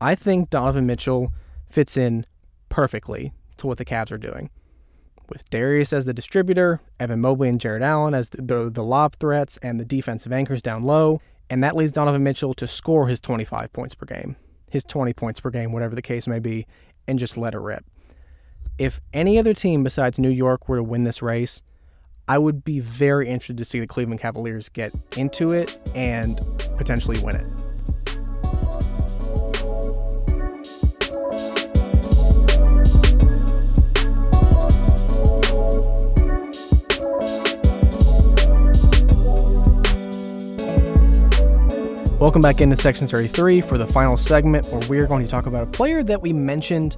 I 0.00 0.14
think 0.14 0.50
Donovan 0.50 0.86
Mitchell 0.86 1.32
fits 1.70 1.96
in 1.96 2.26
perfectly 2.72 3.32
to 3.58 3.66
what 3.66 3.76
the 3.76 3.84
Cavs 3.84 4.10
are 4.10 4.18
doing 4.18 4.48
with 5.28 5.48
Darius 5.50 5.92
as 5.92 6.04
the 6.04 6.14
distributor, 6.14 6.80
Evan 6.98 7.20
Mobley 7.20 7.48
and 7.48 7.60
Jarrett 7.60 7.82
Allen 7.82 8.14
as 8.14 8.30
the, 8.30 8.42
the, 8.42 8.70
the 8.70 8.82
lob 8.82 9.16
threats 9.16 9.58
and 9.62 9.78
the 9.78 9.84
defensive 9.84 10.32
anchors 10.32 10.62
down 10.62 10.84
low, 10.84 11.20
and 11.50 11.62
that 11.62 11.76
leads 11.76 11.92
Donovan 11.92 12.22
Mitchell 12.22 12.54
to 12.54 12.66
score 12.66 13.08
his 13.08 13.20
25 13.20 13.72
points 13.72 13.94
per 13.94 14.06
game, 14.06 14.36
his 14.70 14.84
20 14.84 15.12
points 15.12 15.40
per 15.40 15.50
game, 15.50 15.72
whatever 15.72 15.94
the 15.94 16.02
case 16.02 16.26
may 16.26 16.38
be, 16.38 16.66
and 17.06 17.18
just 17.18 17.36
let 17.36 17.54
it 17.54 17.58
rip. 17.58 17.84
If 18.78 19.00
any 19.12 19.38
other 19.38 19.54
team 19.54 19.84
besides 19.84 20.18
New 20.18 20.30
York 20.30 20.68
were 20.68 20.76
to 20.76 20.82
win 20.82 21.04
this 21.04 21.22
race, 21.22 21.62
I 22.26 22.38
would 22.38 22.64
be 22.64 22.80
very 22.80 23.28
interested 23.28 23.58
to 23.58 23.64
see 23.64 23.80
the 23.80 23.86
Cleveland 23.86 24.20
Cavaliers 24.20 24.68
get 24.68 24.94
into 25.16 25.50
it 25.50 25.76
and 25.94 26.38
potentially 26.78 27.18
win 27.20 27.36
it. 27.36 27.61
Welcome 42.22 42.40
back 42.40 42.60
into 42.60 42.76
section 42.76 43.08
33 43.08 43.62
for 43.62 43.78
the 43.78 43.86
final 43.88 44.16
segment 44.16 44.68
where 44.68 44.88
we're 44.88 45.06
going 45.08 45.26
to 45.26 45.28
talk 45.28 45.46
about 45.46 45.64
a 45.64 45.66
player 45.66 46.04
that 46.04 46.22
we 46.22 46.32
mentioned 46.32 46.96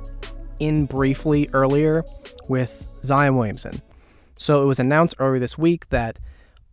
in 0.58 0.84
briefly 0.84 1.48
earlier 1.54 2.04
with 2.50 2.70
Zion 3.02 3.34
Williamson. 3.34 3.80
So 4.36 4.62
it 4.62 4.66
was 4.66 4.78
announced 4.78 5.14
earlier 5.18 5.38
this 5.38 5.56
week 5.56 5.88
that 5.88 6.18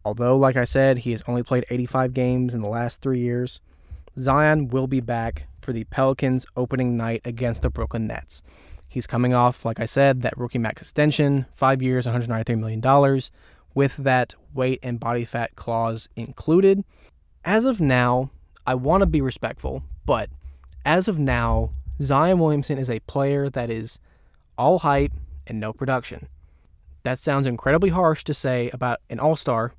although, 0.04 0.36
like 0.36 0.58
I 0.58 0.66
said, 0.66 0.98
he 0.98 1.12
has 1.12 1.24
only 1.30 1.44
played 1.44 1.64
85 1.70 2.14
games 2.14 2.54
in 2.54 2.62
the 2.62 2.68
last 2.68 3.02
three 3.02 3.22
years, 3.22 3.62
Zion 4.20 4.68
will 4.68 4.86
be 4.86 5.00
back 5.00 5.48
for 5.62 5.72
the 5.72 5.86
Pelicans 5.86 6.46
opening 6.58 6.98
night 6.98 7.22
against 7.24 7.62
the 7.62 7.70
Brooklyn 7.70 8.06
Nets. 8.06 8.44
He's 8.86 9.08
coming 9.08 9.34
off, 9.34 9.64
like 9.64 9.80
I 9.80 9.86
said, 9.86 10.24
that 10.24 10.38
rookie 10.38 10.60
max 10.60 10.82
extension, 10.82 11.46
five 11.56 11.82
years, 11.82 12.06
$193 12.06 12.60
million, 12.60 13.22
with 13.74 13.96
that 13.96 14.36
weight 14.54 14.82
and 14.84 15.00
body 15.00 15.24
fat 15.24 15.56
clause 15.56 16.10
included. 16.18 16.84
As 17.46 17.64
of 17.64 17.80
now, 17.80 18.30
I 18.65 18.76
want 18.76 19.02
to 19.02 19.08
be 19.08 19.21
respectful, 19.21 19.84
but 20.06 20.30
as 20.86 21.08
of 21.08 21.19
now, 21.19 21.71
Zion 22.02 22.39
Williamson 22.39 22.78
is 22.78 22.89
a 22.89 23.00
player 23.02 23.50
that 23.50 23.69
is 23.69 24.00
all 24.58 24.80
hype 24.80 25.13
and 25.47 25.60
no 25.60 25.74
production. 25.74 26.28
That 27.04 27.19
sounds 27.19 27.47
incredibly 27.47 27.89
harsh 27.89 28.24
to 28.26 28.34
say 28.34 28.69
about 28.71 29.00
an 29.10 29.19
all 29.19 29.36
star 29.36 29.74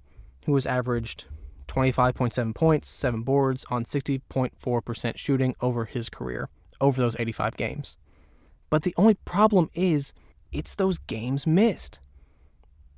who 0.46 0.54
has 0.54 0.66
averaged 0.66 1.26
25.7 1.68 2.54
points, 2.54 2.88
7 2.88 3.22
boards 3.22 3.64
on 3.70 3.84
60.4% 3.84 5.16
shooting 5.16 5.54
over 5.60 5.84
his 5.84 6.08
career, 6.08 6.48
over 6.80 7.00
those 7.00 7.16
85 7.18 7.56
games. 7.56 7.96
But 8.68 8.82
the 8.82 8.94
only 8.96 9.14
problem 9.14 9.70
is, 9.74 10.12
it's 10.50 10.74
those 10.74 10.98
games 10.98 11.46
missed. 11.46 11.98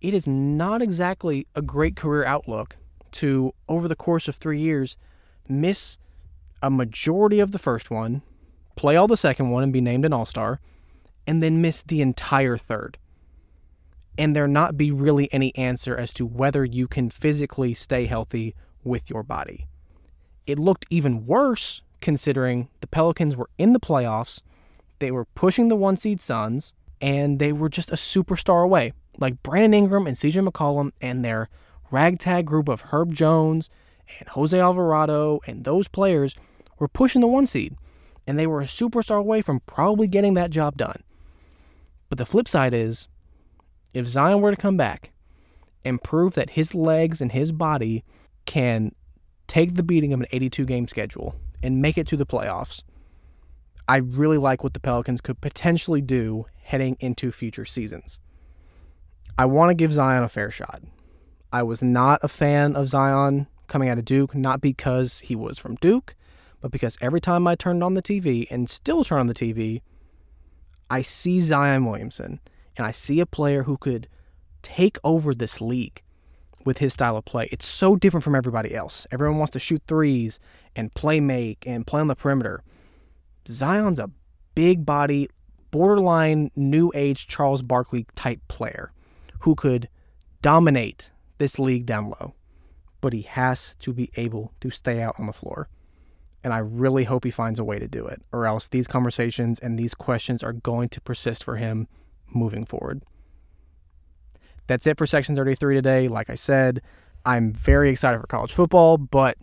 It 0.00 0.14
is 0.14 0.26
not 0.26 0.82
exactly 0.82 1.46
a 1.54 1.62
great 1.62 1.94
career 1.94 2.24
outlook 2.24 2.76
to, 3.12 3.52
over 3.68 3.86
the 3.86 3.96
course 3.96 4.26
of 4.26 4.36
three 4.36 4.60
years, 4.60 4.96
miss 5.48 5.98
a 6.62 6.70
majority 6.70 7.40
of 7.40 7.52
the 7.52 7.58
first 7.58 7.90
one, 7.90 8.22
play 8.76 8.96
all 8.96 9.06
the 9.06 9.16
second 9.16 9.50
one 9.50 9.62
and 9.62 9.72
be 9.72 9.80
named 9.80 10.04
an 10.04 10.12
all 10.12 10.26
star, 10.26 10.60
and 11.26 11.42
then 11.42 11.60
miss 11.60 11.82
the 11.82 12.00
entire 12.00 12.56
third. 12.56 12.98
And 14.16 14.34
there 14.34 14.48
not 14.48 14.76
be 14.76 14.90
really 14.90 15.32
any 15.32 15.54
answer 15.56 15.96
as 15.96 16.14
to 16.14 16.26
whether 16.26 16.64
you 16.64 16.86
can 16.86 17.10
physically 17.10 17.74
stay 17.74 18.06
healthy 18.06 18.54
with 18.82 19.10
your 19.10 19.22
body. 19.22 19.66
It 20.46 20.58
looked 20.58 20.86
even 20.90 21.26
worse 21.26 21.82
considering 22.00 22.68
the 22.80 22.86
Pelicans 22.86 23.36
were 23.36 23.48
in 23.58 23.72
the 23.72 23.80
playoffs, 23.80 24.40
they 24.98 25.10
were 25.10 25.24
pushing 25.24 25.68
the 25.68 25.76
one 25.76 25.96
seed 25.96 26.20
Suns, 26.20 26.74
and 27.00 27.38
they 27.38 27.52
were 27.52 27.68
just 27.68 27.90
a 27.90 27.96
superstar 27.96 28.62
away. 28.62 28.92
Like 29.18 29.42
Brandon 29.42 29.74
Ingram 29.74 30.06
and 30.06 30.16
CJ 30.16 30.46
McCollum 30.46 30.92
and 31.00 31.24
their 31.24 31.48
ragtag 31.90 32.46
group 32.46 32.68
of 32.68 32.82
Herb 32.82 33.14
Jones 33.14 33.70
and 34.18 34.28
Jose 34.30 34.58
Alvarado 34.58 35.40
and 35.46 35.64
those 35.64 35.88
players 35.88 36.34
were 36.78 36.88
pushing 36.88 37.20
the 37.20 37.26
one 37.26 37.46
seed, 37.46 37.76
and 38.26 38.38
they 38.38 38.46
were 38.46 38.60
a 38.60 38.66
superstar 38.66 39.18
away 39.18 39.42
from 39.42 39.60
probably 39.60 40.06
getting 40.06 40.34
that 40.34 40.50
job 40.50 40.76
done. 40.76 41.02
But 42.08 42.18
the 42.18 42.26
flip 42.26 42.48
side 42.48 42.74
is 42.74 43.08
if 43.92 44.06
Zion 44.06 44.40
were 44.40 44.50
to 44.50 44.60
come 44.60 44.76
back 44.76 45.12
and 45.84 46.02
prove 46.02 46.34
that 46.34 46.50
his 46.50 46.74
legs 46.74 47.20
and 47.20 47.32
his 47.32 47.52
body 47.52 48.04
can 48.46 48.94
take 49.46 49.74
the 49.74 49.82
beating 49.82 50.12
of 50.12 50.20
an 50.20 50.26
82 50.32 50.64
game 50.64 50.88
schedule 50.88 51.36
and 51.62 51.82
make 51.82 51.98
it 51.98 52.06
to 52.08 52.16
the 52.16 52.26
playoffs, 52.26 52.82
I 53.86 53.96
really 53.96 54.38
like 54.38 54.64
what 54.64 54.74
the 54.74 54.80
Pelicans 54.80 55.20
could 55.20 55.40
potentially 55.40 56.00
do 56.00 56.46
heading 56.62 56.96
into 57.00 57.30
future 57.30 57.64
seasons. 57.64 58.18
I 59.36 59.46
want 59.46 59.70
to 59.70 59.74
give 59.74 59.92
Zion 59.92 60.22
a 60.22 60.28
fair 60.28 60.50
shot. 60.50 60.82
I 61.52 61.62
was 61.62 61.82
not 61.82 62.20
a 62.22 62.28
fan 62.28 62.74
of 62.74 62.88
Zion 62.88 63.46
coming 63.68 63.88
out 63.88 63.98
of 63.98 64.04
Duke, 64.04 64.34
not 64.34 64.60
because 64.60 65.20
he 65.20 65.34
was 65.34 65.58
from 65.58 65.76
Duke, 65.76 66.14
but 66.60 66.70
because 66.70 66.96
every 67.00 67.20
time 67.20 67.46
I 67.46 67.54
turned 67.54 67.82
on 67.82 67.94
the 67.94 68.02
TV 68.02 68.46
and 68.50 68.68
still 68.68 69.04
turn 69.04 69.20
on 69.20 69.26
the 69.26 69.34
TV, 69.34 69.82
I 70.90 71.02
see 71.02 71.40
Zion 71.40 71.84
Williamson 71.84 72.40
and 72.76 72.86
I 72.86 72.90
see 72.90 73.20
a 73.20 73.26
player 73.26 73.64
who 73.64 73.76
could 73.76 74.08
take 74.62 74.98
over 75.04 75.34
this 75.34 75.60
league 75.60 76.02
with 76.64 76.78
his 76.78 76.94
style 76.94 77.16
of 77.16 77.24
play. 77.24 77.48
It's 77.52 77.66
so 77.66 77.96
different 77.96 78.24
from 78.24 78.34
everybody 78.34 78.74
else. 78.74 79.06
Everyone 79.10 79.38
wants 79.38 79.52
to 79.52 79.58
shoot 79.58 79.82
threes 79.86 80.40
and 80.74 80.92
play 80.94 81.20
make 81.20 81.66
and 81.66 81.86
play 81.86 82.00
on 82.00 82.06
the 82.06 82.14
perimeter. 82.14 82.62
Zion's 83.46 83.98
a 83.98 84.10
big 84.54 84.86
body, 84.86 85.28
borderline 85.70 86.50
new 86.56 86.90
age 86.94 87.26
Charles 87.26 87.62
Barkley 87.62 88.06
type 88.14 88.40
player 88.48 88.92
who 89.40 89.54
could 89.54 89.88
dominate 90.40 91.10
this 91.38 91.58
league 91.58 91.84
down 91.84 92.08
low. 92.08 92.34
But 93.04 93.12
he 93.12 93.20
has 93.20 93.76
to 93.80 93.92
be 93.92 94.10
able 94.16 94.54
to 94.62 94.70
stay 94.70 95.02
out 95.02 95.16
on 95.18 95.26
the 95.26 95.34
floor. 95.34 95.68
And 96.42 96.54
I 96.54 96.58
really 96.58 97.04
hope 97.04 97.24
he 97.24 97.30
finds 97.30 97.58
a 97.58 97.64
way 97.64 97.78
to 97.78 97.86
do 97.86 98.06
it, 98.06 98.22
or 98.32 98.46
else 98.46 98.66
these 98.66 98.86
conversations 98.86 99.58
and 99.58 99.78
these 99.78 99.92
questions 99.92 100.42
are 100.42 100.54
going 100.54 100.88
to 100.88 101.02
persist 101.02 101.44
for 101.44 101.56
him 101.56 101.86
moving 102.32 102.64
forward. 102.64 103.02
That's 104.68 104.86
it 104.86 104.96
for 104.96 105.04
Section 105.04 105.36
33 105.36 105.74
today. 105.74 106.08
Like 106.08 106.30
I 106.30 106.34
said, 106.34 106.80
I'm 107.26 107.52
very 107.52 107.90
excited 107.90 108.22
for 108.22 108.26
college 108.26 108.54
football, 108.54 108.96
but 108.96 109.36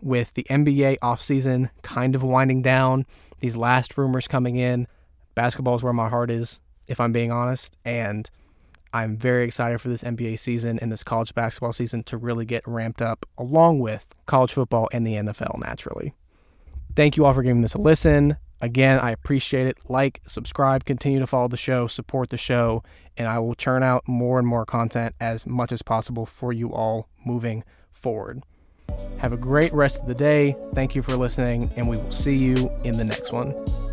with 0.00 0.32
the 0.32 0.44
NBA 0.44 0.96
offseason 1.00 1.68
kind 1.82 2.14
of 2.14 2.22
winding 2.22 2.62
down, 2.62 3.04
these 3.40 3.56
last 3.56 3.98
rumors 3.98 4.26
coming 4.26 4.56
in, 4.56 4.86
basketball 5.34 5.74
is 5.74 5.82
where 5.82 5.92
my 5.92 6.08
heart 6.08 6.30
is, 6.30 6.60
if 6.86 6.98
I'm 6.98 7.12
being 7.12 7.30
honest. 7.30 7.76
And 7.84 8.30
I'm 8.92 9.16
very 9.16 9.44
excited 9.44 9.80
for 9.80 9.88
this 9.88 10.02
NBA 10.02 10.38
season 10.38 10.78
and 10.78 10.92
this 10.92 11.02
college 11.02 11.34
basketball 11.34 11.72
season 11.72 12.02
to 12.04 12.16
really 12.16 12.44
get 12.44 12.66
ramped 12.66 13.00
up 13.00 13.26
along 13.38 13.80
with 13.80 14.06
college 14.26 14.52
football 14.52 14.88
and 14.92 15.06
the 15.06 15.14
NFL 15.14 15.58
naturally. 15.60 16.14
Thank 16.94 17.16
you 17.16 17.24
all 17.24 17.32
for 17.32 17.42
giving 17.42 17.62
this 17.62 17.74
a 17.74 17.78
listen. 17.78 18.36
Again, 18.60 19.00
I 19.00 19.10
appreciate 19.10 19.66
it. 19.66 19.78
Like, 19.88 20.20
subscribe, 20.26 20.84
continue 20.84 21.18
to 21.18 21.26
follow 21.26 21.48
the 21.48 21.56
show, 21.56 21.88
support 21.88 22.30
the 22.30 22.36
show, 22.36 22.84
and 23.16 23.26
I 23.26 23.38
will 23.40 23.54
churn 23.54 23.82
out 23.82 24.06
more 24.06 24.38
and 24.38 24.46
more 24.46 24.64
content 24.64 25.14
as 25.20 25.46
much 25.46 25.72
as 25.72 25.82
possible 25.82 26.26
for 26.26 26.52
you 26.52 26.72
all 26.72 27.08
moving 27.24 27.64
forward. 27.92 28.44
Have 29.18 29.32
a 29.32 29.36
great 29.36 29.72
rest 29.72 30.00
of 30.00 30.06
the 30.06 30.14
day. 30.14 30.56
Thank 30.74 30.94
you 30.94 31.02
for 31.02 31.16
listening, 31.16 31.70
and 31.76 31.88
we 31.88 31.96
will 31.96 32.12
see 32.12 32.36
you 32.36 32.70
in 32.84 32.96
the 32.96 33.04
next 33.04 33.32
one. 33.32 33.91